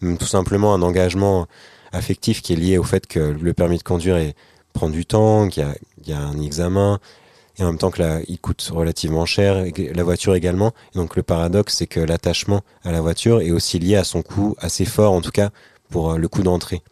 même 0.00 0.16
tout 0.16 0.26
simplement 0.26 0.74
un 0.74 0.82
engagement 0.82 1.48
affectif 1.92 2.40
qui 2.40 2.52
est 2.52 2.56
lié 2.56 2.78
au 2.78 2.84
fait 2.84 3.08
que 3.08 3.18
le 3.18 3.52
permis 3.52 3.78
de 3.78 3.82
conduire 3.82 4.32
prend 4.72 4.88
du 4.88 5.06
temps, 5.06 5.48
qu'il 5.48 5.66
y 6.06 6.12
a 6.12 6.20
un 6.20 6.40
examen, 6.40 7.00
et 7.58 7.62
en 7.62 7.66
même 7.66 7.78
temps 7.78 7.90
que 7.90 8.22
il 8.28 8.38
coûte 8.38 8.68
relativement 8.72 9.26
cher, 9.26 9.64
la 9.76 10.04
voiture 10.04 10.34
également. 10.34 10.72
Donc 10.94 11.16
le 11.16 11.22
paradoxe, 11.22 11.76
c'est 11.76 11.86
que 11.86 12.00
l'attachement 12.00 12.62
à 12.84 12.92
la 12.92 13.00
voiture 13.00 13.40
est 13.40 13.50
aussi 13.50 13.78
lié 13.78 13.96
à 13.96 14.04
son 14.04 14.22
coût 14.22 14.54
assez 14.58 14.84
fort, 14.84 15.12
en 15.12 15.20
tout 15.20 15.32
cas 15.32 15.50
pour 15.88 16.12
euh, 16.12 16.18
le 16.18 16.28
coût 16.28 16.42
d'entrée. 16.42 16.82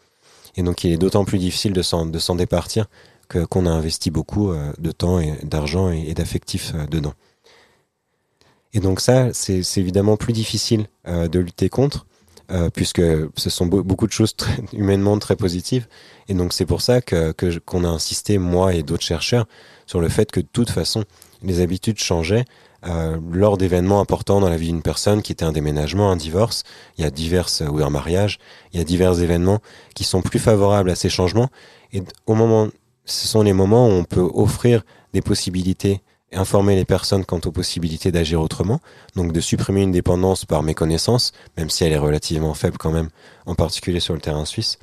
Et 0.55 0.63
donc 0.63 0.83
il 0.83 0.91
est 0.91 0.97
d'autant 0.97 1.23
plus 1.23 1.37
difficile 1.37 1.73
de 1.73 1.81
s'en, 1.81 2.05
départir 2.35 2.87
qu'on 3.49 3.65
a 3.65 3.69
investi 3.69 4.09
beaucoup 4.09 4.51
euh, 4.51 4.73
de 4.79 4.91
temps 4.91 5.19
et 5.19 5.33
d'argent 5.43 5.91
et, 5.91 6.05
et 6.07 6.13
d'affectifs 6.13 6.73
euh, 6.75 6.85
dedans. 6.87 7.13
Et 8.73 8.79
donc 8.79 8.99
ça, 8.99 9.33
c'est, 9.33 9.61
évidemment 9.77 10.17
plus 10.17 10.33
difficile 10.33 10.87
de 11.05 11.39
lutter 11.39 11.69
contre. 11.69 12.05
Euh, 12.51 12.69
puisque 12.73 13.01
ce 13.35 13.49
sont 13.49 13.65
beau- 13.65 13.83
beaucoup 13.83 14.07
de 14.07 14.11
choses 14.11 14.35
très, 14.35 14.55
humainement 14.73 15.17
très 15.19 15.35
positives. 15.35 15.87
Et 16.27 16.33
donc 16.33 16.53
c'est 16.53 16.65
pour 16.65 16.81
ça 16.81 17.01
que 17.01 17.31
qu'on 17.65 17.83
a 17.83 17.89
insisté 17.89 18.37
moi 18.37 18.73
et 18.73 18.83
d'autres 18.83 19.03
chercheurs 19.03 19.45
sur 19.85 20.01
le 20.01 20.09
fait 20.09 20.31
que 20.31 20.39
de 20.39 20.47
toute 20.51 20.69
façon 20.69 21.03
les 21.43 21.61
habitudes 21.61 21.99
changeaient 21.99 22.45
euh, 22.85 23.17
lors 23.31 23.57
d'événements 23.57 23.99
importants 23.99 24.39
dans 24.39 24.49
la 24.49 24.57
vie 24.57 24.67
d'une 24.67 24.81
personne, 24.81 25.21
qui 25.21 25.31
était 25.31 25.45
un 25.45 25.51
déménagement, 25.51 26.11
un 26.11 26.15
divorce. 26.15 26.63
Il 26.97 27.03
y 27.03 27.07
a 27.07 27.09
divers 27.09 27.49
ou 27.69 27.83
un 27.83 27.89
mariage. 27.89 28.37
Il 28.71 28.77
y 28.77 28.81
a 28.81 28.83
divers 28.85 29.19
événements 29.21 29.59
qui 29.95 30.03
sont 30.03 30.21
plus 30.21 30.39
favorables 30.39 30.89
à 30.89 30.95
ces 30.95 31.09
changements. 31.09 31.49
Et 31.91 32.03
au 32.27 32.35
moment, 32.35 32.67
ce 33.05 33.27
sont 33.27 33.41
les 33.41 33.53
moments 33.53 33.87
où 33.87 33.91
on 33.91 34.03
peut 34.03 34.29
offrir 34.33 34.83
des 35.13 35.21
possibilités 35.21 36.01
informer 36.33 36.75
les 36.75 36.85
personnes 36.85 37.25
quant 37.25 37.39
aux 37.45 37.51
possibilités 37.51 38.11
d'agir 38.11 38.41
autrement, 38.41 38.79
donc 39.15 39.31
de 39.31 39.39
supprimer 39.39 39.81
une 39.81 39.91
dépendance 39.91 40.45
par 40.45 40.63
méconnaissance, 40.63 41.31
même 41.57 41.69
si 41.69 41.83
elle 41.83 41.93
est 41.93 41.97
relativement 41.97 42.53
faible 42.53 42.77
quand 42.77 42.91
même, 42.91 43.09
en 43.45 43.55
particulier 43.55 43.99
sur 43.99 44.13
le 44.13 44.19
terrain 44.19 44.45
suisse. 44.45 44.77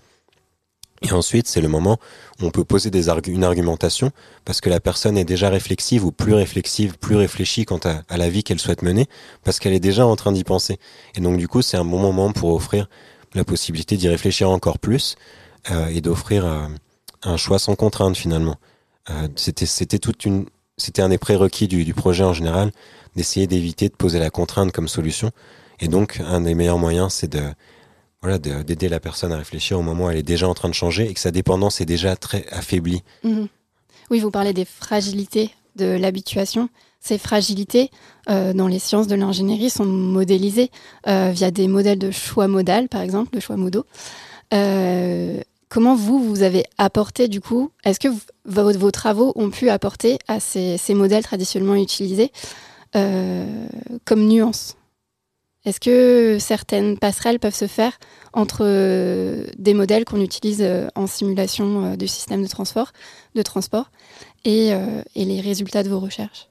Et 1.03 1.13
ensuite, 1.13 1.47
c'est 1.49 1.61
le 1.61 1.69
moment 1.69 1.99
où 2.41 2.47
on 2.47 2.51
peut 2.51 2.65
poser 2.65 2.91
des 2.91 3.11
une 3.27 3.45
argumentation 3.45 4.11
parce 4.47 4.63
que 4.63 4.71
la 4.71 4.81
personne 4.81 5.19
est 5.19 5.25
déjà 5.25 5.51
réflexive 5.51 6.05
ou 6.05 6.13
plus 6.13 6.33
réflexive, 6.33 6.97
plus 6.99 7.17
réfléchie 7.17 7.67
quant 7.67 7.81
à, 7.85 8.17
la 8.17 8.31
vie 8.31 8.43
qu'elle 8.43 8.59
souhaite 8.59 8.81
mener 8.81 9.07
parce 9.43 9.59
qu'elle 9.59 9.75
est 9.75 9.81
déjà 9.81 10.07
en 10.07 10.17
train 10.17 10.33
d'y 10.33 10.45
penser. 10.45 10.79
Et 11.15 11.21
donc, 11.21 11.37
du 11.37 11.47
coup, 11.47 11.61
c'est 11.61 11.77
un 11.77 11.85
bon 11.85 11.99
moment 11.99 12.33
pour 12.33 12.55
offrir 12.55 12.89
la 13.35 13.45
possibilité 13.45 13.99
d'y 13.99 14.09
réfléchir 14.09 14.49
encore 14.49 14.79
plus 14.79 15.17
euh, 15.71 15.89
et 15.89 16.01
d'offrir 16.01 16.47
euh, 16.47 16.69
un 17.23 17.37
choix 17.37 17.59
sans 17.59 17.75
contrainte 17.75 18.17
finalement. 18.17 18.57
Euh, 19.11 19.29
c'était 19.37 19.99
toute 19.99 20.25
une, 20.25 20.47
c'était 20.77 21.03
un 21.03 21.09
des 21.09 21.19
prérequis 21.19 21.69
du, 21.69 21.95
projet 21.95 22.25
en 22.25 22.33
général 22.33 22.73
d'essayer 23.17 23.47
d'éviter 23.47 23.89
de 23.89 23.95
poser 23.95 24.19
la 24.19 24.31
contrainte 24.31 24.73
comme 24.73 24.89
solution. 24.89 25.31
Et 25.81 25.89
donc, 25.89 26.21
un 26.27 26.41
des 26.41 26.55
meilleurs 26.55 26.79
moyens, 26.79 27.13
c'est 27.13 27.31
de, 27.31 27.43
voilà, 28.23 28.39
de- 28.39 28.63
d'aider 28.63 28.89
la 28.89 29.01
personne 29.01 29.33
à 29.33 29.37
réfléchir 29.37 29.79
au 29.79 29.83
moment 29.83 30.07
où 30.07 30.11
elle 30.11 30.19
est 30.19 30.23
déjà 30.23 30.49
en 30.49 30.55
train 30.55 30.69
de 30.69 30.75
changer 30.75 31.09
et 31.09 31.15
que 31.15 31.21
sa 31.21 31.31
dépendance 31.31 31.81
est 31.81 31.87
déjà 31.87 32.17
très 32.17 32.47
affaiblie. 32.51 33.03
Mhm. 33.23 33.49
Oui, 34.11 34.21
vous 34.21 34.31
parlez 34.31 34.53
des 34.53 34.65
fragilités 34.65 35.51
de 35.77 35.87
l'habituation. 35.87 36.69
Ces 37.01 37.19
fragilités, 37.19 37.91
euh, 38.31 38.53
dans 38.53 38.67
les 38.67 38.79
sciences 38.79 39.07
de 39.07 39.15
l'ingénierie, 39.15 39.71
sont 39.71 39.85
modélisées 39.85 40.71
euh, 41.07 41.31
via 41.33 41.51
des 41.51 41.69
modèles 41.69 41.99
de 41.99 42.11
choix 42.11 42.49
modal, 42.49 42.89
par 42.89 43.03
exemple, 43.03 43.31
le 43.35 43.41
choix 43.41 43.57
modaux. 43.57 43.85
Euh, 44.53 45.41
comment 45.75 45.97
vous, 45.97 46.23
vous 46.23 46.45
avez 46.45 46.63
apporté, 46.79 47.27
du 47.27 47.41
coup, 47.41 47.73
est-ce 47.83 47.99
que 47.99 48.07
vos, 48.45 48.91
travaux 48.93 49.33
ont 49.35 49.51
pu 49.51 49.71
apporter 49.71 50.19
à 50.29 50.39
ces, 50.39 50.79
modèles 50.91 51.25
traditionnellement 51.25 51.75
utilisés 51.75 52.31
euh, 52.95 53.67
comme 54.05 54.25
nuance? 54.29 54.77
Est-ce 55.65 55.81
que 55.81 56.39
certaines 56.39 56.97
passerelles 56.97 57.41
peuvent 57.41 57.57
se 57.57 57.67
faire 57.67 57.99
entre 58.33 58.61
euh, 58.61 59.47
des 59.59 59.75
modèles 59.75 60.05
qu'on 60.05 60.21
utilise 60.21 60.63
euh, 60.63 60.87
en 60.95 61.09
simulation 61.09 61.97
du 61.97 62.07
système 62.07 62.45
de 62.45 62.49
transport, 62.49 62.93
de 63.35 63.43
transport 63.43 63.91
et, 64.45 64.73
les 65.17 65.41
résultats 65.41 65.83
de 65.83 65.89
vos 65.89 65.99
recherches? 65.99 66.51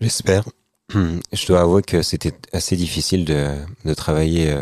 J'espère. 0.00 0.44
Je 0.90 1.46
dois 1.48 1.62
avouer 1.62 1.82
que 1.82 2.02
c'était 2.02 2.34
assez 2.52 2.76
difficile 2.76 3.24
de, 3.24 3.94
travailler 3.94 4.56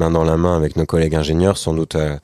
main 0.00 0.10
dans 0.10 0.24
la 0.24 0.36
main 0.36 0.56
avec 0.56 0.76
nos 0.76 0.86
collègues 0.86 1.14
ingénieurs, 1.14 1.58
sans 1.58 1.74
doute 1.74 1.94
euh, 1.94 2.16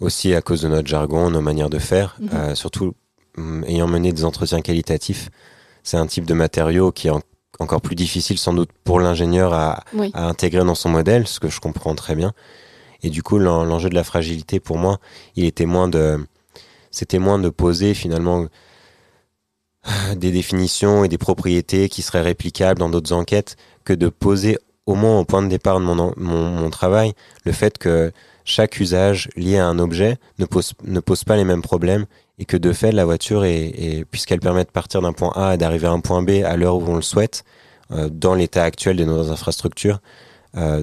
aussi 0.00 0.34
à 0.34 0.40
cause 0.42 0.62
de 0.62 0.68
notre 0.68 0.88
jargon, 0.88 1.30
nos 1.30 1.40
manières 1.42 1.68
de 1.70 1.78
faire, 1.78 2.16
Mhm. 2.18 2.28
euh, 2.34 2.54
surtout 2.54 2.94
hum, 3.36 3.62
ayant 3.68 3.86
mené 3.86 4.12
des 4.12 4.24
entretiens 4.24 4.60
qualitatifs. 4.62 5.28
C'est 5.84 5.96
un 5.98 6.06
type 6.06 6.24
de 6.26 6.34
matériau 6.34 6.90
qui 6.90 7.06
est 7.08 7.10
en- 7.10 7.20
encore 7.60 7.80
plus 7.82 7.94
difficile 7.94 8.38
sans 8.38 8.52
doute 8.54 8.70
pour 8.84 8.98
l'ingénieur 9.00 9.52
à, 9.52 9.84
Oui. 9.94 10.10
à 10.14 10.26
intégrer 10.26 10.64
dans 10.64 10.74
son 10.74 10.88
modèle, 10.88 11.26
ce 11.28 11.38
que 11.38 11.48
je 11.48 11.60
comprends 11.60 11.94
très 11.94 12.14
bien. 12.16 12.32
Et 13.02 13.10
du 13.10 13.22
coup, 13.22 13.38
l'en- 13.38 13.64
l'enjeu 13.64 13.88
de 13.90 13.94
la 13.94 14.04
fragilité, 14.04 14.58
pour 14.60 14.76
moi, 14.78 14.98
il 15.36 15.44
était 15.44 15.66
moins 15.66 15.88
de, 15.88 16.18
c'était 16.90 17.18
moins 17.20 17.38
de 17.38 17.48
poser 17.50 17.94
finalement 17.94 18.46
des 20.16 20.32
définitions 20.32 21.04
et 21.04 21.08
des 21.08 21.18
propriétés 21.18 21.88
qui 21.88 22.02
seraient 22.02 22.22
réplicables 22.22 22.78
dans 22.80 22.88
d'autres 22.90 23.12
enquêtes 23.12 23.56
que 23.84 23.92
de 23.94 24.08
poser 24.08 24.58
au 24.88 24.94
moins 24.94 25.18
au 25.20 25.24
point 25.26 25.42
de 25.42 25.48
départ 25.48 25.78
de 25.80 25.84
mon, 25.84 26.70
travail 26.70 27.12
le 27.44 27.52
fait 27.52 27.76
que 27.76 28.10
chaque 28.44 28.80
usage 28.80 29.28
lié 29.36 29.58
à 29.58 29.66
un 29.66 29.78
objet 29.78 30.16
ne 30.38 30.46
pose, 30.46 30.72
pas 31.24 31.36
les 31.36 31.44
mêmes 31.44 31.60
problèmes 31.60 32.06
et 32.38 32.46
que 32.46 32.56
de 32.56 32.72
fait 32.72 32.90
la 32.90 33.04
voiture 33.04 33.44
est- 33.44 34.06
puisqu'elle 34.10 34.40
permet 34.40 34.64
de 34.64 34.70
partir 34.70 35.02
d'un 35.02 35.12
point 35.12 35.32
A 35.36 35.54
et 35.54 35.58
d'arriver 35.58 35.88
à 35.88 35.90
un 35.90 36.00
point 36.00 36.22
B 36.22 36.42
à 36.42 36.56
l'heure 36.56 36.76
où 36.76 36.84
on 36.86 36.96
le 36.96 37.02
souhaite 37.02 37.44
euh, 37.90 38.08
dans 38.10 38.34
l'état 38.34 38.64
actuel 38.64 38.96
de 38.96 39.04
nos 39.04 39.30
infrastructures 39.30 40.00
euh, 40.56 40.82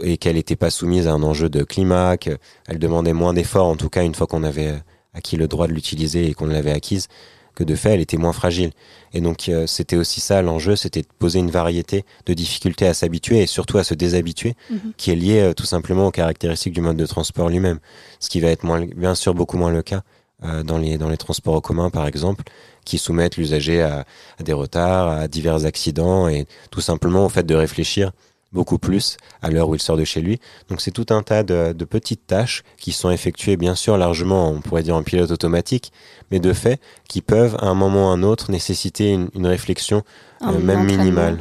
et 0.00 0.16
qu'elle 0.16 0.36
n'était 0.36 0.56
pas 0.56 0.70
soumise 0.70 1.06
à 1.06 1.12
un 1.12 1.22
enjeu 1.22 1.50
de 1.50 1.62
climat, 1.62 2.16
qu'elle 2.16 2.38
demandait 2.78 3.12
moins 3.12 3.34
d'efforts 3.34 3.66
en 3.66 3.76
tout 3.76 3.90
cas 3.90 4.02
une 4.02 4.14
fois 4.14 4.26
qu'on 4.26 4.44
avait 4.44 4.72
acquis 5.12 5.36
le 5.36 5.46
droit 5.46 5.66
de 5.66 5.74
l'utiliser 5.74 6.28
et 6.30 6.32
qu'on 6.32 6.46
l'avait 6.46 6.72
acquise 6.72 7.08
que 7.56 7.64
de 7.64 7.74
fait 7.74 7.94
elle 7.94 8.00
était 8.00 8.16
moins 8.18 8.32
fragile. 8.32 8.70
Et 9.12 9.20
donc 9.20 9.48
euh, 9.48 9.66
c'était 9.66 9.96
aussi 9.96 10.20
ça 10.20 10.40
l'enjeu, 10.42 10.76
c'était 10.76 11.02
de 11.02 11.08
poser 11.18 11.40
une 11.40 11.50
variété 11.50 12.04
de 12.26 12.34
difficultés 12.34 12.86
à 12.86 12.94
s'habituer 12.94 13.42
et 13.42 13.46
surtout 13.46 13.78
à 13.78 13.84
se 13.84 13.94
déshabituer, 13.94 14.54
Mhm. 14.70 14.92
qui 14.96 15.10
est 15.10 15.16
lié 15.16 15.40
euh, 15.40 15.54
tout 15.54 15.66
simplement 15.66 16.06
aux 16.06 16.10
caractéristiques 16.12 16.74
du 16.74 16.80
mode 16.82 16.96
de 16.96 17.06
transport 17.06 17.48
lui-même. 17.48 17.80
Ce 18.20 18.28
qui 18.28 18.38
va 18.40 18.48
être 18.50 18.62
moins, 18.62 18.84
bien 18.84 19.14
sûr 19.16 19.34
beaucoup 19.34 19.56
moins 19.56 19.72
le 19.72 19.82
cas 19.82 20.02
euh, 20.44 20.62
dans, 20.62 20.78
les, 20.78 20.98
dans 20.98 21.08
les 21.08 21.16
transports 21.16 21.54
en 21.54 21.60
commun 21.60 21.90
par 21.90 22.06
exemple, 22.06 22.44
qui 22.84 22.98
soumettent 22.98 23.36
l'usager 23.38 23.82
à, 23.82 24.04
à 24.38 24.42
des 24.44 24.52
retards, 24.52 25.08
à 25.08 25.26
divers 25.26 25.64
accidents 25.64 26.28
et 26.28 26.46
tout 26.70 26.82
simplement 26.82 27.24
au 27.24 27.28
fait 27.30 27.44
de 27.44 27.54
réfléchir 27.54 28.12
beaucoup 28.56 28.78
plus 28.78 29.16
à 29.42 29.50
l'heure 29.50 29.68
où 29.68 29.74
il 29.76 29.80
sort 29.80 29.96
de 29.96 30.04
chez 30.04 30.20
lui. 30.20 30.40
Donc 30.68 30.80
c'est 30.80 30.90
tout 30.90 31.06
un 31.10 31.22
tas 31.22 31.44
de, 31.44 31.72
de 31.72 31.84
petites 31.84 32.26
tâches 32.26 32.64
qui 32.78 32.90
sont 32.92 33.10
effectuées 33.10 33.56
bien 33.56 33.76
sûr 33.76 33.96
largement, 33.96 34.50
on 34.50 34.60
pourrait 34.60 34.82
dire 34.82 34.96
en 34.96 35.02
pilote 35.04 35.30
automatique, 35.30 35.92
mais 36.32 36.40
de 36.40 36.52
fait 36.52 36.80
qui 37.08 37.20
peuvent 37.20 37.56
à 37.60 37.66
un 37.66 37.74
moment 37.74 38.08
ou 38.08 38.10
à 38.10 38.14
un 38.14 38.22
autre 38.24 38.50
nécessiter 38.50 39.12
une, 39.12 39.28
une 39.34 39.46
réflexion 39.46 40.02
euh, 40.42 40.58
même 40.58 40.84
minimale. 40.84 41.38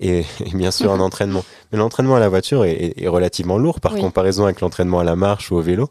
Et, 0.00 0.20
et 0.44 0.50
bien 0.54 0.70
sûr 0.70 0.92
un 0.92 1.00
entraînement. 1.00 1.42
Mais 1.72 1.78
l'entraînement 1.78 2.16
à 2.16 2.20
la 2.20 2.28
voiture 2.28 2.64
est, 2.64 2.72
est- 2.72 3.02
est 3.04 3.08
relativement 3.08 3.56
lourd 3.56 3.80
par 3.80 3.94
Oui. 3.94 4.00
comparaison 4.00 4.44
avec 4.44 4.60
l'entraînement 4.60 4.98
à 5.00 5.04
la 5.04 5.16
marche 5.16 5.50
ou 5.50 5.56
au 5.56 5.62
vélo. 5.62 5.88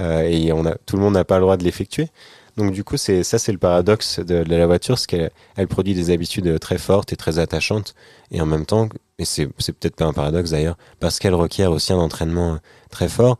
Euh, 0.00 0.22
et 0.22 0.52
on 0.52 0.66
a, 0.66 0.74
tout 0.86 0.96
le 0.96 1.02
monde 1.02 1.14
n'a 1.14 1.24
pas 1.24 1.36
le 1.36 1.42
droit 1.42 1.56
de 1.56 1.62
l'effectuer. 1.64 2.08
Donc 2.56 2.72
du 2.72 2.82
coup, 2.84 2.96
c'est 2.96 3.22
ça, 3.22 3.38
c'est 3.38 3.52
le 3.52 3.58
paradoxe 3.58 4.18
de, 4.18 4.42
de 4.42 4.56
la 4.56 4.66
voiture, 4.66 4.98
c'est 4.98 5.06
qu'elle 5.06 5.30
elle 5.56 5.68
produit 5.68 5.94
des 5.94 6.10
habitudes 6.10 6.58
très 6.58 6.78
fortes 6.78 7.12
et 7.12 7.16
très 7.16 7.38
attachantes, 7.38 7.94
et 8.32 8.40
en 8.40 8.46
même 8.46 8.64
temps, 8.66 8.88
et 9.18 9.24
c'est 9.24 9.48
c'est 9.58 9.72
peut-être 9.72 9.96
pas 9.96 10.04
un 10.06 10.12
paradoxe 10.12 10.50
d'ailleurs, 10.50 10.76
parce 11.00 11.18
qu'elle 11.18 11.34
requiert 11.34 11.70
aussi 11.72 11.92
un 11.92 11.98
entraînement 11.98 12.58
très 12.90 13.08
fort, 13.08 13.38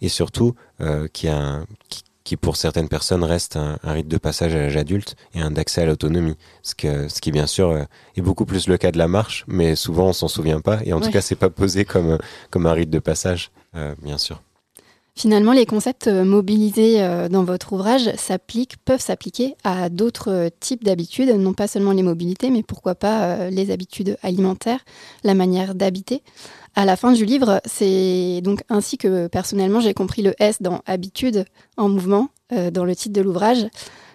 et 0.00 0.08
surtout 0.08 0.54
euh, 0.80 1.08
qui, 1.12 1.28
a 1.28 1.36
un- 1.36 1.66
qui, 1.88 2.02
qui 2.24 2.36
pour 2.36 2.56
certaines 2.56 2.88
personnes 2.88 3.24
reste 3.24 3.56
un, 3.56 3.78
un 3.82 3.92
rite 3.92 4.08
de 4.08 4.18
passage 4.18 4.54
à 4.54 4.58
l'âge 4.58 4.76
adulte 4.76 5.16
et 5.34 5.40
un 5.40 5.50
d'accès 5.50 5.82
à 5.82 5.86
l'autonomie, 5.86 6.36
ce, 6.62 6.74
que, 6.74 7.08
ce 7.08 7.20
qui 7.20 7.32
bien 7.32 7.46
sûr 7.46 7.70
euh, 7.70 7.84
est 8.16 8.22
beaucoup 8.22 8.44
plus 8.46 8.68
le 8.68 8.76
cas 8.78 8.92
de 8.92 8.98
la 8.98 9.08
marche, 9.08 9.44
mais 9.48 9.74
souvent 9.76 10.08
on 10.08 10.12
s'en 10.12 10.28
souvient 10.28 10.60
pas, 10.60 10.78
et 10.84 10.92
en 10.92 11.00
tout 11.00 11.10
cas 11.12 11.20
c'est 11.20 11.34
pas 11.36 11.50
posé 11.50 11.84
comme, 11.84 12.18
comme 12.50 12.66
un 12.66 12.72
rite 12.72 12.90
de 12.90 12.98
passage, 13.00 13.50
euh, 13.74 13.94
bien 14.02 14.18
sûr. 14.18 14.40
Finalement, 15.16 15.52
les 15.52 15.66
concepts 15.66 16.06
euh, 16.06 16.24
mobilisés 16.24 17.02
euh, 17.02 17.28
dans 17.28 17.44
votre 17.44 17.72
ouvrage 17.72 18.14
s'appliquent, 18.16 18.76
peuvent 18.84 19.00
s'appliquer 19.00 19.54
à 19.64 19.88
d'autres 19.88 20.30
euh, 20.30 20.48
types 20.60 20.84
d'habitudes, 20.84 21.30
non 21.30 21.52
pas 21.52 21.66
seulement 21.66 21.92
les 21.92 22.02
mobilités, 22.02 22.50
mais 22.50 22.62
pourquoi 22.62 22.94
pas 22.94 23.50
les 23.50 23.70
habitudes 23.70 24.16
alimentaires, 24.22 24.80
la 25.24 25.34
manière 25.34 25.74
d'habiter. 25.74 26.22
À 26.76 26.84
la 26.84 26.96
fin 26.96 27.12
du 27.12 27.24
livre, 27.24 27.60
c'est 27.64 28.40
donc 28.42 28.62
ainsi 28.68 28.96
que 28.96 29.26
personnellement 29.26 29.80
j'ai 29.80 29.94
compris 29.94 30.22
le 30.22 30.34
S 30.38 30.62
dans 30.62 30.82
habitude 30.86 31.44
en 31.76 31.88
mouvement, 31.88 32.28
dans 32.50 32.84
le 32.84 32.94
titre 32.94 33.12
de 33.12 33.20
l'ouvrage. 33.20 33.66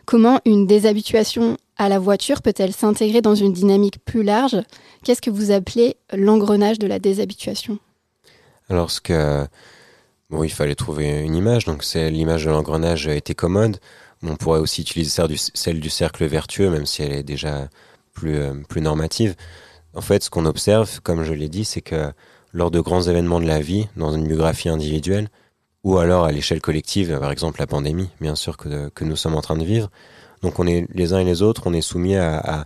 Comment 0.06 0.40
une 0.46 0.66
déshabituation 0.66 1.58
à 1.78 1.90
la 1.90 2.00
voiture 2.00 2.42
peut-elle 2.42 2.74
s'intégrer 2.74 3.22
dans 3.22 3.36
une 3.36 3.52
dynamique 3.52 4.04
plus 4.06 4.24
large? 4.24 4.58
Qu'est-ce 5.04 5.22
que 5.22 5.30
vous 5.30 5.52
appelez 5.52 5.98
l'engrenage 6.14 6.80
de 6.80 6.88
la 6.88 7.00
déshabituation? 7.00 7.78
Alors, 8.70 8.90
ce 8.90 9.02
que. 9.02 9.46
Bon, 10.32 10.44
il 10.44 10.50
fallait 10.50 10.76
trouver 10.76 11.22
une 11.22 11.36
image, 11.36 11.66
donc 11.66 11.84
c'est 11.84 12.10
l'image 12.10 12.46
de 12.46 12.50
l'engrenage 12.50 13.08
était 13.08 13.36
commode. 13.36 13.78
On 14.24 14.36
pourrait 14.36 14.60
aussi 14.60 14.82
utiliser 14.82 15.12
celle 15.54 15.80
du, 15.80 15.90
cercle 15.90 16.26
vertueux, 16.26 16.72
même 16.72 16.88
si 16.88 17.04
elle 17.04 17.14
est 17.14 17.24
déjà 17.24 17.70
plus, 18.14 18.36
euh, 18.38 18.56
plus 18.68 18.82
normative. 18.82 19.36
En 19.94 20.02
fait, 20.02 20.24
ce 20.24 20.32
qu'on 20.32 20.46
observe, 20.46 21.00
comme 21.02 21.24
je 21.24 21.34
l'ai 21.34 21.48
dit, 21.48 21.64
c'est 21.64 21.82
que 21.82 22.12
lors 22.54 22.72
de 22.72 22.80
grands 22.80 23.04
événements 23.04 23.40
de 23.40 23.46
la 23.46 23.60
vie, 23.60 23.88
dans 23.98 24.14
une 24.14 24.28
biographie 24.28 24.68
individuelle, 24.70 25.30
ou 25.84 26.00
alors 26.00 26.26
à 26.26 26.32
l'échelle 26.32 26.62
collective, 26.62 27.20
par 27.20 27.32
exemple 27.32 27.60
la 27.60 27.68
pandémie, 27.68 28.10
bien 28.20 28.36
sûr, 28.36 28.58
que, 28.58 28.90
que 28.90 29.06
nous 29.06 29.16
sommes 29.16 29.36
en 29.36 29.42
train 29.42 29.58
de 29.58 29.64
vivre, 29.64 29.92
donc 30.42 30.58
on 30.58 30.66
est 30.66 30.88
les 30.94 31.14
uns 31.14 31.20
et 31.20 31.24
les 31.24 31.44
autres, 31.44 31.64
on 31.66 31.74
est 31.74 31.82
soumis 31.82 32.16
à, 32.16 32.66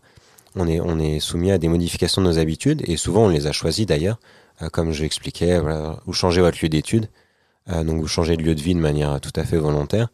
on 0.55 0.67
est, 0.67 0.79
on 0.79 0.97
est 0.97 1.19
soumis 1.19 1.51
à 1.51 1.57
des 1.57 1.67
modifications 1.67 2.21
de 2.21 2.27
nos 2.27 2.39
habitudes, 2.39 2.83
et 2.85 2.95
souvent 2.95 3.25
on 3.25 3.29
les 3.29 3.47
a 3.47 3.51
choisies 3.51 3.85
d'ailleurs, 3.85 4.19
euh, 4.61 4.69
comme 4.69 4.93
je 4.93 5.01
l'expliquais, 5.01 5.59
voilà, 5.59 5.99
vous 6.05 6.13
changez 6.13 6.39
votre 6.39 6.57
lieu 6.61 6.69
d'étude, 6.69 7.05
euh, 7.05 7.28
donc 7.67 8.01
vous 8.01 8.07
changez 8.07 8.35
de 8.35 8.41
lieu 8.41 8.55
de 8.55 8.61
vie 8.61 8.73
de 8.73 8.79
manière 8.79 9.19
tout 9.21 9.33
à 9.35 9.43
fait 9.43 9.57
volontaire, 9.57 10.09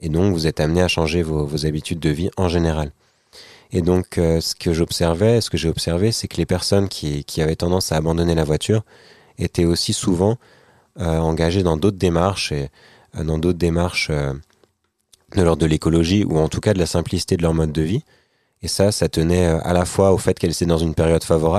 et 0.00 0.08
donc 0.08 0.32
vous 0.32 0.46
êtes 0.46 0.60
amené 0.60 0.82
à 0.82 0.88
changer 0.88 1.22
vos, 1.22 1.66
habitudes 1.66 2.00
de 2.00 2.10
vie 2.10 2.30
en 2.36 2.48
général. 2.48 2.92
Et 3.72 3.82
donc 3.82 4.18
euh, 4.18 4.40
ce 4.40 4.54
que 4.54 4.72
j'observais, 4.72 5.40
ce 5.40 5.50
que 5.50 5.56
j'ai 5.56 5.68
observé, 5.68 6.12
c'est 6.12 6.28
que 6.28 6.36
les 6.36 6.46
personnes 6.46 6.88
qui, 6.88 7.24
avaient 7.38 7.56
tendance 7.56 7.92
à 7.92 7.96
abandonner 7.96 8.34
la 8.34 8.44
voiture 8.44 8.84
étaient 9.38 9.64
aussi 9.64 9.92
souvent 9.92 10.38
euh, 11.00 11.18
engagées 11.18 11.62
dans 11.62 11.76
d'autres 11.76 11.98
démarches 11.98 12.52
euh, 13.18 13.24
dans 13.24 13.38
d'autres 13.38 13.58
démarches 13.58 14.08
euh, 14.10 14.32
de 15.36 15.42
l'ordre 15.42 15.62
de 15.62 15.66
l'écologie 15.66 16.24
ou 16.24 16.38
en 16.38 16.48
tout 16.48 16.60
cas 16.60 16.74
de 16.74 16.78
la 16.78 16.86
simplicité 16.86 17.36
de 17.36 17.42
leur 17.42 17.54
mode 17.54 17.72
de 17.72 17.82
vie. 17.82 18.04
Et 18.62 18.68
ça, 18.68 18.92
ça 18.92 19.08
tenait 19.08 19.46
euh, 19.46 19.58
à 19.62 19.72
la 19.72 19.84
fois 19.84 20.12
au 20.12 20.18
fait 20.18 20.38
qu'elles 20.38 20.52
étaient 20.52 20.66
dans 20.66 20.78
une 20.78 20.94
période 20.94 21.24
favorable 21.24 21.52